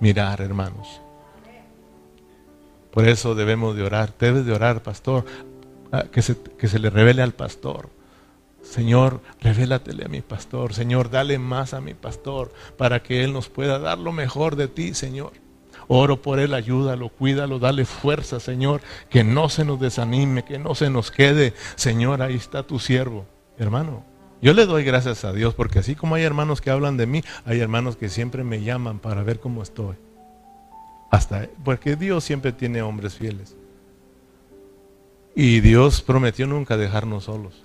[0.00, 1.00] mirar, hermanos.
[2.90, 4.12] Por eso debemos de orar.
[4.18, 5.24] Debes de orar, pastor,
[6.10, 7.90] que se, que se le revele al pastor.
[8.62, 10.74] Señor, revélatele a mi pastor.
[10.74, 14.66] Señor, dale más a mi pastor para que Él nos pueda dar lo mejor de
[14.66, 15.32] ti, Señor.
[15.92, 20.76] Oro por él, ayúdalo, cuídalo, dale fuerza, Señor, que no se nos desanime, que no
[20.76, 21.52] se nos quede.
[21.74, 23.26] Señor, ahí está tu siervo.
[23.58, 24.04] Hermano,
[24.40, 27.24] yo le doy gracias a Dios porque así como hay hermanos que hablan de mí,
[27.44, 29.96] hay hermanos que siempre me llaman para ver cómo estoy.
[31.10, 33.56] Hasta porque Dios siempre tiene hombres fieles.
[35.34, 37.64] Y Dios prometió nunca dejarnos solos.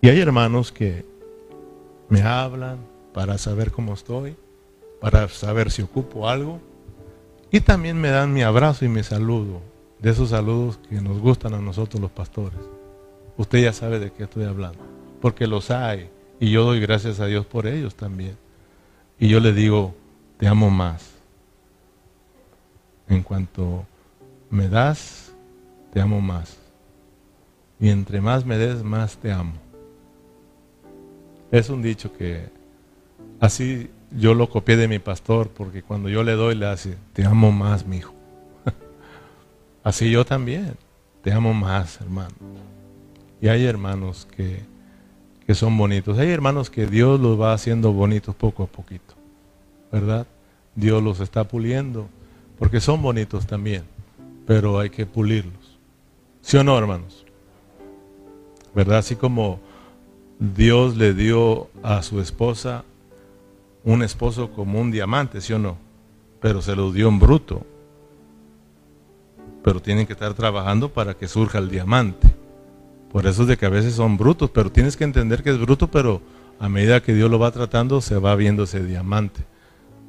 [0.00, 1.04] Y hay hermanos que
[2.08, 2.78] me hablan
[3.12, 4.36] para saber cómo estoy
[5.04, 6.62] para saber si ocupo algo.
[7.50, 9.60] Y también me dan mi abrazo y mi saludo,
[9.98, 12.58] de esos saludos que nos gustan a nosotros los pastores.
[13.36, 14.78] Usted ya sabe de qué estoy hablando,
[15.20, 16.08] porque los hay
[16.40, 18.38] y yo doy gracias a Dios por ellos también.
[19.18, 19.94] Y yo le digo,
[20.38, 21.10] te amo más.
[23.06, 23.84] En cuanto
[24.48, 25.34] me das,
[25.92, 26.56] te amo más.
[27.78, 29.52] Y entre más me des, más te amo.
[31.50, 32.48] Es un dicho que
[33.38, 37.24] así yo lo copié de mi pastor, porque cuando yo le doy, le hace, te
[37.24, 38.14] amo más, mi hijo.
[39.84, 40.76] Así yo también,
[41.22, 42.34] te amo más, hermano.
[43.40, 44.60] Y hay hermanos que,
[45.46, 46.18] que son bonitos.
[46.18, 49.14] Hay hermanos que Dios los va haciendo bonitos poco a poquito,
[49.90, 50.26] ¿verdad?
[50.74, 52.08] Dios los está puliendo,
[52.58, 53.82] porque son bonitos también,
[54.46, 55.78] pero hay que pulirlos.
[56.40, 57.24] ¿Sí o no, hermanos?
[58.74, 58.98] ¿Verdad?
[58.98, 59.60] Así como
[60.38, 62.84] Dios le dio a su esposa
[63.84, 65.76] un esposo como un diamante, ¿sí o no?
[66.40, 67.66] Pero se lo dio en bruto.
[69.62, 72.34] Pero tienen que estar trabajando para que surja el diamante.
[73.12, 75.58] Por eso es de que a veces son brutos, pero tienes que entender que es
[75.58, 76.20] bruto, pero
[76.58, 79.44] a medida que Dios lo va tratando, se va viendo ese diamante.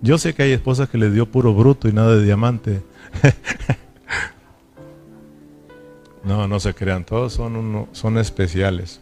[0.01, 2.81] Yo sé que hay esposas que le dio puro bruto y nada de diamante.
[6.23, 9.01] no, no se crean, todos son, uno, son especiales.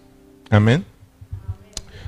[0.49, 0.85] Amén.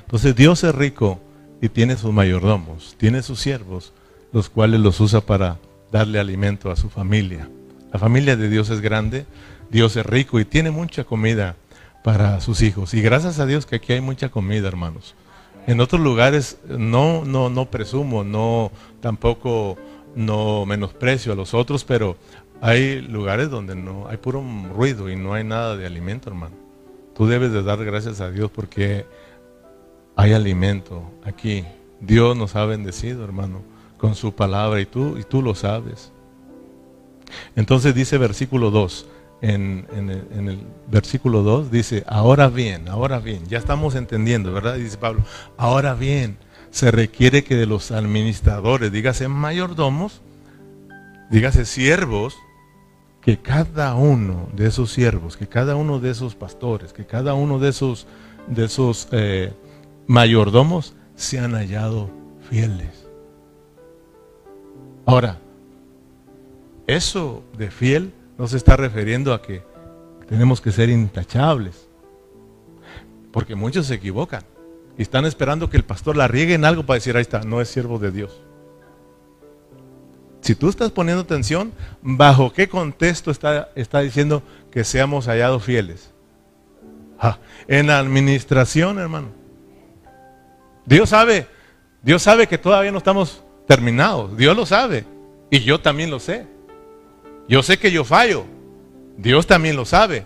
[0.02, 1.20] Entonces Dios es rico
[1.62, 3.94] y tiene sus mayordomos, tiene sus siervos,
[4.32, 5.58] los cuales los usa para
[5.92, 7.50] darle alimento a su familia.
[7.94, 9.26] La familia de Dios es grande,
[9.70, 11.56] Dios es rico y tiene mucha comida
[12.04, 12.94] para sus hijos.
[12.94, 15.16] Y gracias a Dios que aquí hay mucha comida, hermanos.
[15.68, 19.78] En otros lugares no, no, no presumo, no tampoco
[20.16, 22.18] no menosprecio a los otros, pero
[22.62, 24.44] hay lugares donde no hay puro
[24.74, 26.56] ruido y no hay nada de alimento, hermano.
[27.16, 29.06] Tú debes de dar gracias a Dios porque
[30.16, 31.64] hay alimento aquí.
[32.00, 33.62] Dios nos ha bendecido, hermano,
[33.98, 36.12] con su palabra y tú, y tú lo sabes.
[37.56, 39.08] Entonces dice versículo 2,
[39.42, 40.60] en, el,
[40.90, 44.76] versículo 2 dice, ahora bien, ahora bien, ya estamos entendiendo, ¿verdad?
[44.76, 45.24] Dice Pablo,
[45.58, 46.38] ahora bien,
[46.72, 50.22] se requiere que de los administradores, dígase mayordomos,
[51.30, 52.36] dígase siervos,
[53.22, 57.58] que cada uno de esos siervos, que cada uno de esos pastores, que cada uno
[57.58, 58.06] de esos,
[58.48, 59.52] de esos eh,
[60.08, 62.10] mayordomos se han hallado
[62.50, 63.08] fieles.
[65.06, 65.40] Ahora,
[66.88, 69.64] eso de fiel no se está refiriendo a que
[70.28, 71.88] tenemos que ser intachables.
[73.32, 74.44] Porque muchos se equivocan
[74.98, 77.62] y están esperando que el pastor la riegue en algo para decir, ahí está, no
[77.62, 78.42] es siervo de Dios.
[80.42, 86.12] Si tú estás poniendo atención, ¿bajo qué contexto está, está diciendo que seamos hallados fieles?
[87.68, 89.45] en la administración, hermano.
[90.86, 91.48] Dios sabe,
[92.02, 94.36] Dios sabe que todavía no estamos terminados.
[94.38, 95.06] Dios lo sabe.
[95.50, 96.46] Y yo también lo sé.
[97.48, 98.46] Yo sé que yo fallo.
[99.18, 100.26] Dios también lo sabe.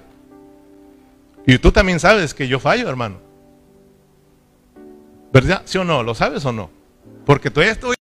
[1.46, 3.18] Y tú también sabes que yo fallo, hermano.
[5.32, 5.62] ¿Verdad?
[5.66, 6.04] ¿Sí o no?
[6.04, 6.70] ¿Lo sabes o no?
[7.26, 7.96] Porque todavía estoy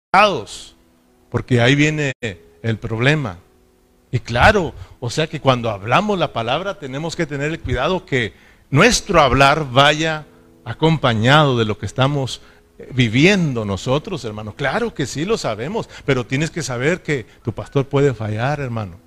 [1.29, 2.13] porque ahí viene
[2.61, 3.39] el problema.
[4.11, 8.33] Y claro, o sea que cuando hablamos la palabra tenemos que tener el cuidado que
[8.69, 10.25] nuestro hablar vaya
[10.65, 12.41] acompañado de lo que estamos
[12.93, 14.53] viviendo nosotros, hermano.
[14.55, 18.97] Claro que sí lo sabemos, pero tienes que saber que tu pastor puede fallar, hermano.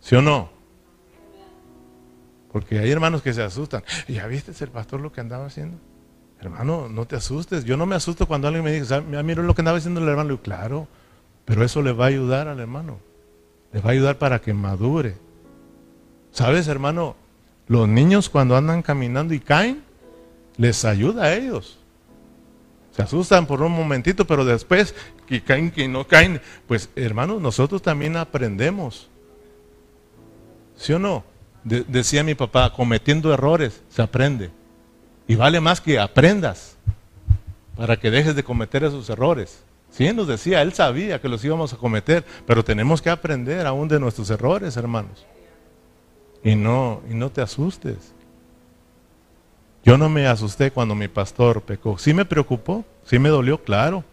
[0.00, 0.50] ¿Sí o no?
[2.52, 3.82] Porque hay hermanos que se asustan.
[4.08, 5.78] ¿Ya viste el pastor lo que andaba haciendo?
[6.40, 7.64] Hermano, no te asustes.
[7.64, 10.40] Yo no me asusto cuando alguien me dice, mira lo que andaba haciendo el hermano.
[10.40, 10.88] claro,
[11.44, 12.98] pero eso le va a ayudar al hermano.
[13.72, 15.16] Le va a ayudar para que madure.
[16.30, 17.16] ¿Sabes, hermano?
[17.68, 19.82] Los niños cuando andan caminando y caen,
[20.56, 21.78] les ayuda a ellos.
[22.92, 24.94] Se asustan por un momentito, pero después
[25.26, 29.08] que caen, que no caen, pues hermanos, nosotros también aprendemos.
[30.76, 31.24] ¿Sí o no?
[31.66, 34.50] decía mi papá, cometiendo errores se aprende.
[35.26, 36.76] Y vale más que aprendas
[37.76, 39.64] para que dejes de cometer esos errores.
[39.90, 43.88] Sí, nos decía, él sabía que los íbamos a cometer, pero tenemos que aprender aún
[43.88, 45.26] de nuestros errores, hermanos.
[46.46, 48.14] Y no, y no te asustes.
[49.84, 51.98] Yo no me asusté cuando mi pastor pecó.
[51.98, 54.04] Sí me preocupó, sí me dolió, claro,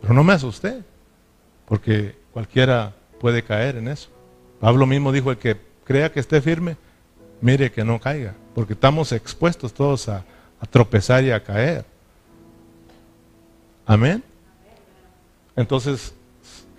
[0.00, 0.82] pero no me asusté,
[1.64, 4.08] porque cualquiera puede caer en eso.
[4.58, 6.76] Pablo mismo dijo, el que crea que esté firme,
[7.40, 10.24] mire que no caiga, porque estamos expuestos todos a,
[10.58, 11.84] a tropezar y a caer.
[13.86, 14.24] Amén.
[15.54, 16.16] Entonces,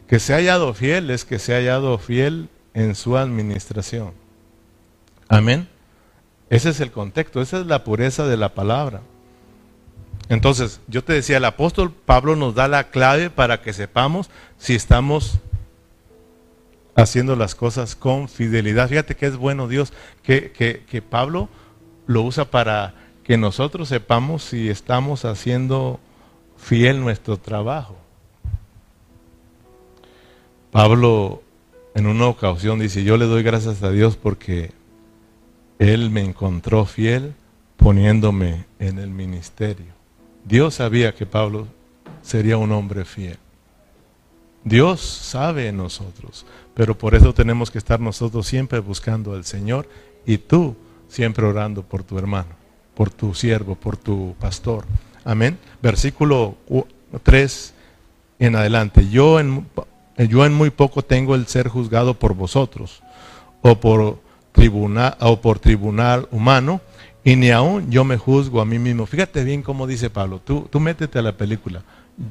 [0.05, 4.26] que se haya hallado fiel es que se haya hallado fiel en su administración.
[5.29, 5.67] Amén.
[6.49, 9.01] Ese es el contexto, esa es la pureza de la palabra.
[10.29, 14.75] Entonces, yo te decía, el apóstol Pablo nos da la clave para que sepamos si
[14.75, 15.39] estamos
[16.95, 18.89] haciendo las cosas con fidelidad.
[18.89, 21.49] Fíjate que es bueno Dios que, que Pablo
[22.07, 25.99] lo usa para que nosotros sepamos si estamos haciendo
[26.57, 27.97] fiel nuestro trabajo.
[30.71, 31.41] Pablo
[31.93, 34.71] en una ocasión dice, yo le doy gracias a Dios porque
[35.79, 37.35] Él me encontró fiel
[37.77, 39.93] poniéndome en el ministerio.
[40.45, 41.67] Dios sabía que Pablo
[42.21, 43.37] sería un hombre fiel.
[44.63, 49.87] Dios sabe en nosotros, pero por eso tenemos que estar nosotros siempre buscando al Señor
[50.25, 50.75] y tú
[51.07, 52.67] siempre orando por tu hermano
[52.97, 54.83] por tu siervo, por tu pastor.
[55.23, 55.59] Amén.
[55.83, 56.55] Versículo
[57.21, 57.73] 3
[58.39, 59.07] en adelante.
[59.07, 59.67] Yo en,
[60.17, 63.03] yo en muy poco tengo el ser juzgado por vosotros
[63.61, 64.19] o por
[64.57, 66.81] tribunal, o por tribunal humano
[67.23, 69.05] y ni aún yo me juzgo a mí mismo.
[69.05, 70.41] Fíjate bien cómo dice Pablo.
[70.43, 71.83] Tú, tú métete a la película.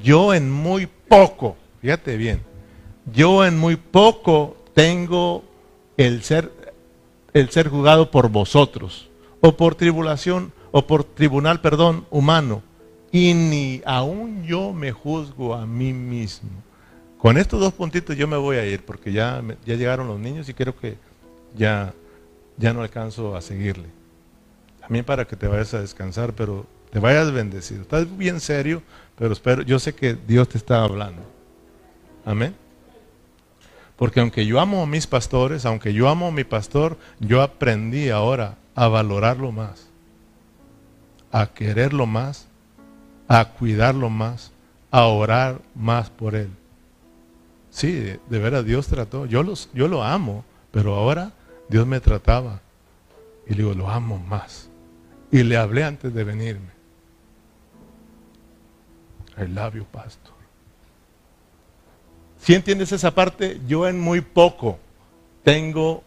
[0.03, 2.43] Yo en muy poco, fíjate bien,
[3.13, 5.45] yo en muy poco tengo
[5.97, 6.51] el ser,
[7.33, 9.09] el ser juzgado por vosotros
[9.41, 12.63] o por tribulación o por tribunal, perdón, humano.
[13.13, 16.51] Y ni aún yo me juzgo a mí mismo.
[17.19, 20.49] Con estos dos puntitos yo me voy a ir porque ya, ya llegaron los niños
[20.49, 20.97] y creo que
[21.57, 21.95] ya,
[22.57, 23.89] ya no alcanzo a seguirle.
[24.81, 27.83] También para que te vayas a descansar, pero te vayas bendecido.
[27.83, 28.83] Estás bien serio,
[29.17, 31.23] pero espero, yo sé que Dios te está hablando.
[32.25, 32.55] Amén.
[33.97, 38.11] Porque aunque yo amo a mis pastores, aunque yo amo a mi pastor, yo aprendí
[38.11, 39.87] ahora a valorarlo más
[41.37, 42.47] a quererlo más,
[43.29, 44.53] a cuidarlo más,
[44.91, 46.49] a orar más por él.
[47.71, 49.27] Sí, de, veras Dios trató.
[49.27, 51.33] Yo, los, yo lo amo, pero ahora
[51.69, 52.61] Dios me trataba.
[53.47, 54.69] Y le digo, lo amo más.
[55.31, 56.71] Y le hablé antes de venirme.
[59.37, 60.35] Love you, pastor.
[62.39, 64.79] Si entiendes esa parte, yo en muy poco
[65.43, 66.03] tengo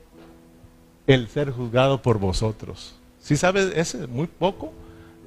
[1.06, 2.96] el ser juzgado por vosotros.
[3.20, 4.72] Si sabes, ese muy poco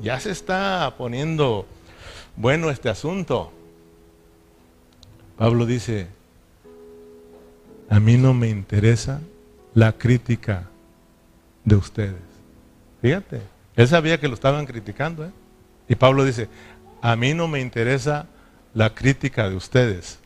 [0.00, 1.66] ya se está poniendo
[2.36, 3.52] bueno este asunto.
[5.36, 6.08] Pablo dice,
[7.88, 9.20] a mí no me interesa
[9.74, 10.68] la crítica
[11.64, 12.20] de ustedes.
[13.00, 13.40] Fíjate,
[13.76, 15.24] él sabía que lo estaban criticando.
[15.24, 15.30] ¿eh?
[15.88, 16.48] Y Pablo dice,
[17.00, 18.26] a mí no me interesa
[18.74, 20.18] la crítica de ustedes.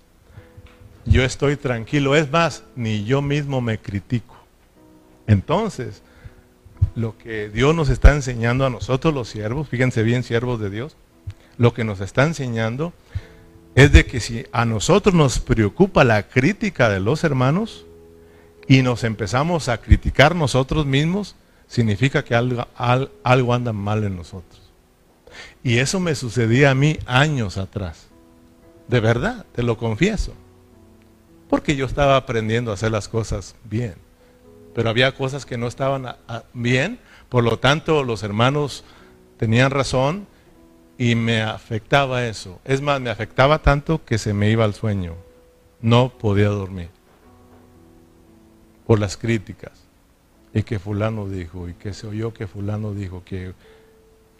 [1.04, 2.16] yo estoy tranquilo.
[2.16, 4.36] Es más, ni yo mismo me critico.
[5.26, 6.02] Entonces,
[6.94, 10.96] lo que Dios nos está enseñando a nosotros los siervos, fíjense bien, siervos de Dios,
[11.58, 12.92] lo que nos está enseñando
[13.74, 17.85] es de que si a nosotros nos preocupa la crítica de los hermanos
[18.68, 21.36] y nos empezamos a criticar nosotros mismos,
[21.68, 22.66] significa que algo,
[23.22, 24.60] algo anda mal en nosotros.
[25.62, 28.08] Y eso me sucedía a mí años atrás.
[28.88, 30.32] De verdad, te lo confieso.
[31.48, 33.94] Porque yo estaba aprendiendo a hacer las cosas bien.
[34.74, 36.16] Pero había cosas que no estaban
[36.52, 36.98] bien.
[37.28, 38.84] Por lo tanto, los hermanos
[39.38, 40.26] tenían razón
[40.98, 42.60] y me afectaba eso.
[42.64, 45.14] Es más, me afectaba tanto que se me iba al sueño.
[45.80, 46.95] No podía dormir.
[48.86, 49.72] Por las críticas.
[50.54, 53.52] Y que fulano dijo, y que se oyó que fulano dijo, que...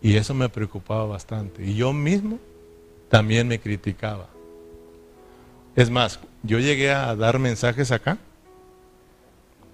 [0.01, 1.64] Y eso me preocupaba bastante.
[1.64, 2.38] Y yo mismo
[3.09, 4.28] también me criticaba.
[5.74, 8.18] Es más, yo llegué a dar mensajes acá,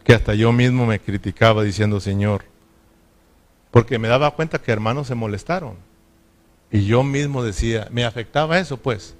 [0.04, 2.44] que hasta yo mismo me criticaba diciendo, Señor,
[3.70, 5.76] porque me daba cuenta que hermanos se molestaron
[6.70, 9.14] y yo mismo decía, me afectaba eso pues,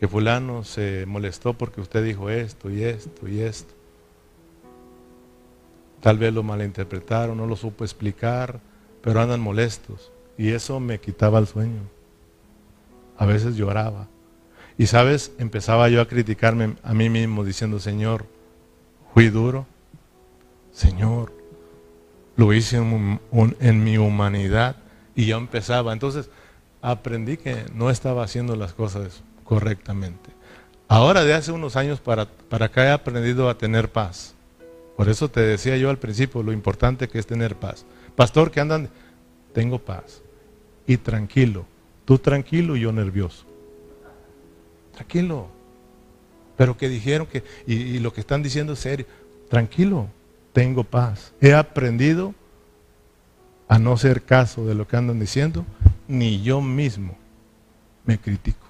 [0.00, 3.74] que fulano se molestó porque usted dijo esto y esto y esto.
[6.06, 8.60] Tal vez lo malinterpretaron, no lo supo explicar,
[9.02, 10.12] pero andan molestos.
[10.38, 11.80] Y eso me quitaba el sueño.
[13.18, 14.06] A veces lloraba.
[14.78, 18.24] Y sabes, empezaba yo a criticarme a mí mismo diciendo, Señor,
[19.14, 19.66] fui duro.
[20.70, 21.32] Señor,
[22.36, 24.76] lo hice en, mi humanidad.
[25.16, 25.92] Y yo empezaba.
[25.92, 26.30] Entonces,
[26.82, 30.30] aprendí que no estaba haciendo las cosas correctamente.
[30.86, 34.35] Ahora de hace unos años para, para acá he aprendido a tener paz.
[34.96, 37.84] Por eso te decía yo al principio lo importante que es tener paz.
[38.14, 38.88] Pastor, que andan,
[39.52, 40.22] tengo paz.
[40.86, 41.66] Y tranquilo.
[42.04, 43.44] Tú tranquilo y yo nervioso.
[44.94, 45.48] Tranquilo.
[46.56, 49.06] Pero que dijeron que, y, y lo que están diciendo es serio.
[49.50, 50.08] Tranquilo,
[50.52, 51.32] tengo paz.
[51.40, 52.34] He aprendido
[53.68, 55.66] a no ser caso de lo que andan diciendo
[56.08, 57.16] ni yo mismo
[58.04, 58.66] me critico,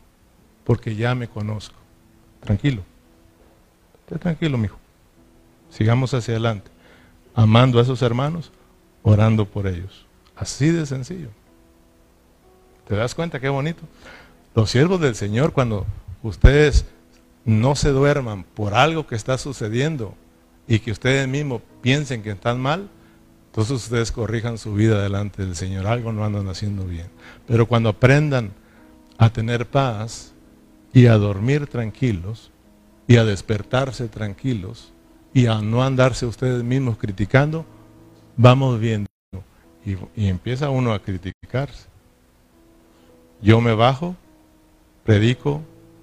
[0.64, 1.76] porque ya me conozco.
[2.40, 2.82] Tranquilo.
[4.00, 4.78] Esté tranquilo, mijo.
[5.76, 6.70] Sigamos hacia adelante,
[7.34, 8.50] amando a esos hermanos,
[9.02, 10.06] orando por ellos.
[10.34, 11.28] Así de sencillo.
[12.88, 13.82] ¿Te das cuenta qué bonito?
[14.54, 15.84] Los siervos del Señor, cuando
[16.22, 16.86] ustedes
[17.44, 20.14] no se duerman por algo que está sucediendo
[20.66, 22.88] y que ustedes mismos piensen que están mal,
[23.48, 25.88] entonces ustedes corrijan su vida delante del Señor.
[25.88, 27.08] Algo no andan haciendo bien.
[27.46, 28.54] Pero cuando aprendan
[29.18, 30.32] a tener paz
[30.94, 32.50] y a dormir tranquilos
[33.06, 34.94] y a despertarse tranquilos
[35.36, 37.66] y a no andarse ustedes mismos criticando,
[38.38, 39.06] vamos viendo.
[39.84, 41.88] Y, empieza uno a criticarse.
[43.42, 44.16] Yo me bajo,
[45.04, 45.60] predico,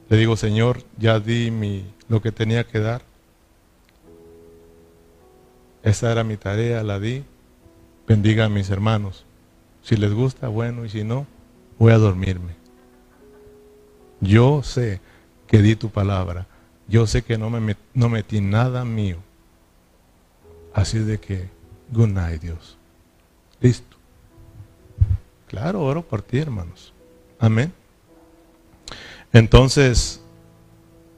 [0.07, 3.01] le digo, Señor, ya di mi, lo que tenía que dar.
[5.81, 7.23] Esa era mi tarea, la di
[8.07, 9.25] bendiga a mis hermanos.
[9.81, 11.25] Si les gusta, bueno, y si no,
[11.79, 12.53] voy a dormirme.
[14.21, 15.01] Yo sé
[15.47, 16.45] que di tu palabra.
[16.87, 19.17] Yo sé que no, me no metí nada mío.
[20.73, 21.49] Así de que,
[21.91, 22.77] good night, Dios.
[23.61, 23.97] Listo.
[25.47, 26.93] Claro, oro por ti, hermanos.
[27.39, 27.71] Amén.
[29.31, 30.21] Entonces,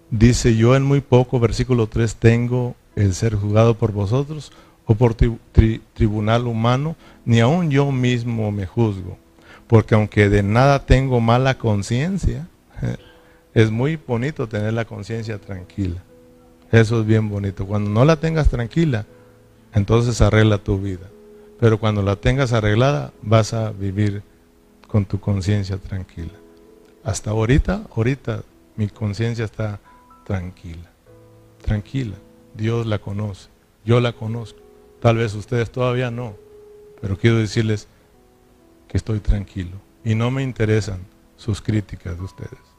[0.10, 4.52] dice yo en muy poco, versículo 3, tengo el ser juzgado por vosotros
[4.86, 6.96] o por tribunal humano,
[7.26, 9.18] ni aun yo mismo me juzgo.
[9.68, 12.48] Porque aunque de nada tengo mala conciencia,
[13.56, 16.04] es muy bonito tener la conciencia tranquila.
[16.72, 17.66] Eso es bien bonito.
[17.66, 19.06] Cuando no la tengas tranquila,
[19.74, 21.10] entonces arregla tu vida.
[21.58, 24.24] Pero cuando la tengas arreglada, vas a vivir
[24.90, 26.34] con tu conciencia tranquila.
[27.06, 28.44] Hasta ahorita, ahorita
[28.76, 29.80] mi conciencia está
[30.26, 30.92] tranquila.
[31.62, 32.18] Tranquila.
[32.56, 33.48] Dios la conoce.
[33.86, 34.60] Yo la conozco.
[35.00, 36.36] Tal vez ustedes todavía no,
[37.00, 37.88] pero quiero decirles
[38.90, 41.00] que estoy tranquilo y no me interesan
[41.38, 42.75] sus críticas de ustedes.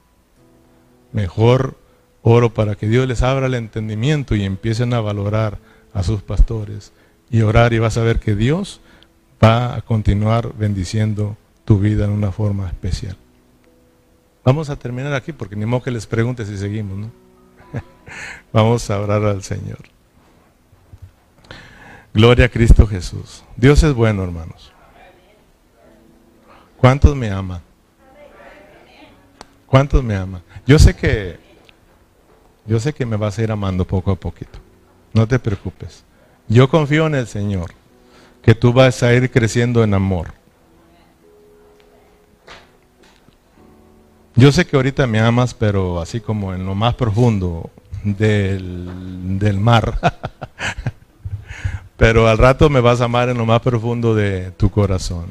[1.16, 1.78] Mejor
[2.20, 5.56] oro para que Dios les abra el entendimiento y empiecen a valorar
[5.94, 6.92] a sus pastores
[7.30, 8.82] y orar y vas a ver que Dios
[9.42, 13.16] va a continuar bendiciendo tu vida en una forma especial.
[14.44, 17.10] Vamos a terminar aquí porque ni modo que les pregunte si seguimos, ¿no?
[18.52, 19.88] Vamos a orar al Señor.
[22.12, 23.42] Gloria a Cristo Jesús.
[23.56, 24.70] Dios es bueno, hermanos.
[26.76, 27.65] ¿Cuántos me aman?
[29.66, 30.42] ¿Cuántos me aman?
[30.66, 31.38] Yo sé que
[32.66, 34.58] yo sé que me vas a ir amando poco a poquito.
[35.12, 36.04] No te preocupes.
[36.48, 37.72] Yo confío en el Señor
[38.42, 40.32] que tú vas a ir creciendo en amor.
[44.34, 47.70] Yo sé que ahorita me amas, pero así como en lo más profundo
[48.04, 49.98] del, del mar.
[51.96, 55.30] Pero al rato me vas a amar en lo más profundo de tu corazón.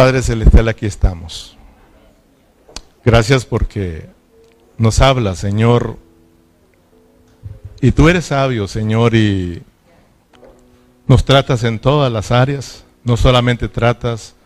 [0.00, 1.58] Padre Celestial, aquí estamos.
[3.04, 4.08] Gracias porque
[4.78, 5.98] nos habla, Señor.
[7.82, 9.62] Y tú eres sabio, Señor, y
[11.06, 12.86] nos tratas en todas las áreas.
[13.04, 14.36] No solamente tratas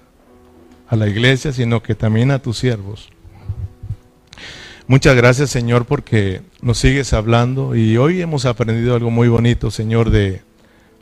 [0.88, 3.10] a la iglesia, sino que también a tus siervos.
[4.88, 10.10] Muchas gracias, Señor, porque nos sigues hablando y hoy hemos aprendido algo muy bonito, Señor,
[10.10, 10.42] de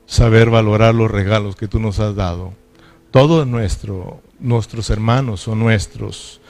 [0.04, 2.52] saber valorar los regalos que tú nos has dado.
[3.10, 6.40] Todos nuestro, nuestros hermanos son nuestros,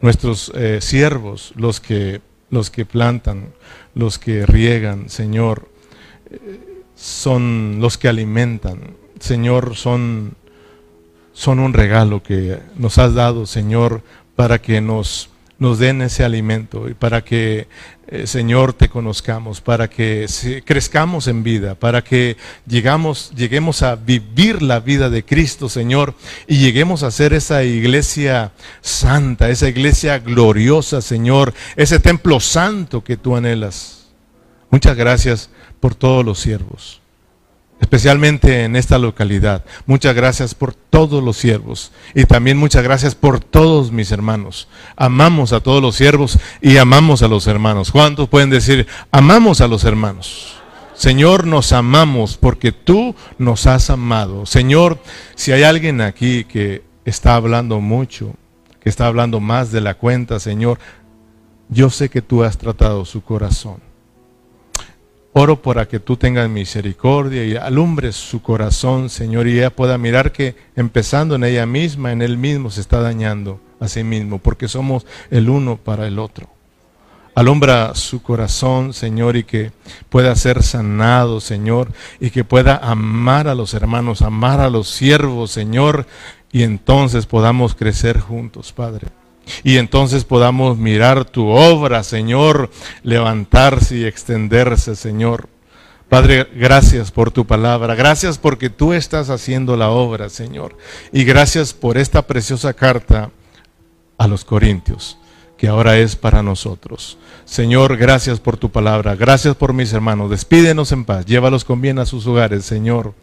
[0.00, 3.52] nuestros eh, siervos, los que, los que plantan,
[3.94, 5.68] los que riegan, Señor,
[6.30, 10.34] eh, son los que alimentan, Señor, son,
[11.32, 14.02] son un regalo que nos has dado, Señor,
[14.36, 15.30] para que nos
[15.60, 17.68] nos den ese alimento y para que,
[18.10, 20.26] eh, Señor, te conozcamos, para que
[20.64, 22.36] crezcamos en vida, para que
[22.66, 26.14] lleguemos a vivir la vida de Cristo, Señor,
[26.46, 33.16] y lleguemos a ser esa iglesia santa, esa iglesia gloriosa, Señor, ese templo santo que
[33.16, 34.08] tú anhelas.
[34.70, 35.50] Muchas gracias
[35.80, 37.00] por todos los siervos
[37.80, 39.64] especialmente en esta localidad.
[39.86, 44.68] Muchas gracias por todos los siervos y también muchas gracias por todos mis hermanos.
[44.96, 47.90] Amamos a todos los siervos y amamos a los hermanos.
[47.90, 50.56] ¿Cuántos pueden decir, amamos a los hermanos?
[50.94, 54.44] Señor, nos amamos porque tú nos has amado.
[54.44, 54.98] Señor,
[55.34, 58.34] si hay alguien aquí que está hablando mucho,
[58.80, 60.78] que está hablando más de la cuenta, Señor,
[61.70, 63.89] yo sé que tú has tratado su corazón.
[65.32, 70.32] Oro para que tú tengas misericordia y alumbres su corazón, Señor, y ella pueda mirar
[70.32, 74.66] que empezando en ella misma, en él mismo, se está dañando a sí mismo, porque
[74.66, 76.48] somos el uno para el otro.
[77.36, 79.70] Alumbra su corazón, Señor, y que
[80.08, 85.52] pueda ser sanado, Señor, y que pueda amar a los hermanos, amar a los siervos,
[85.52, 86.06] Señor,
[86.50, 89.19] y entonces podamos crecer juntos, Padre
[89.62, 92.70] y entonces podamos mirar tu obra, Señor,
[93.02, 95.48] levantarse y extenderse, Señor.
[96.08, 100.76] Padre, gracias por tu palabra, gracias porque tú estás haciendo la obra, Señor,
[101.12, 103.30] y gracias por esta preciosa carta
[104.18, 105.18] a los Corintios,
[105.56, 107.16] que ahora es para nosotros.
[107.44, 112.00] Señor, gracias por tu palabra, gracias por mis hermanos, despídenos en paz, llévalos con bien
[112.00, 113.14] a sus hogares, Señor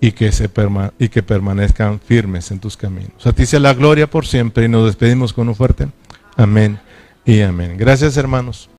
[0.00, 0.50] y que, se
[0.98, 3.26] y que permanezcan firmes en tus caminos.
[3.26, 5.88] A ti sea la gloria por siempre y nos despedimos con un fuerte
[6.36, 6.78] amén
[7.24, 7.76] y amén.
[7.76, 8.68] Gracias hermanos.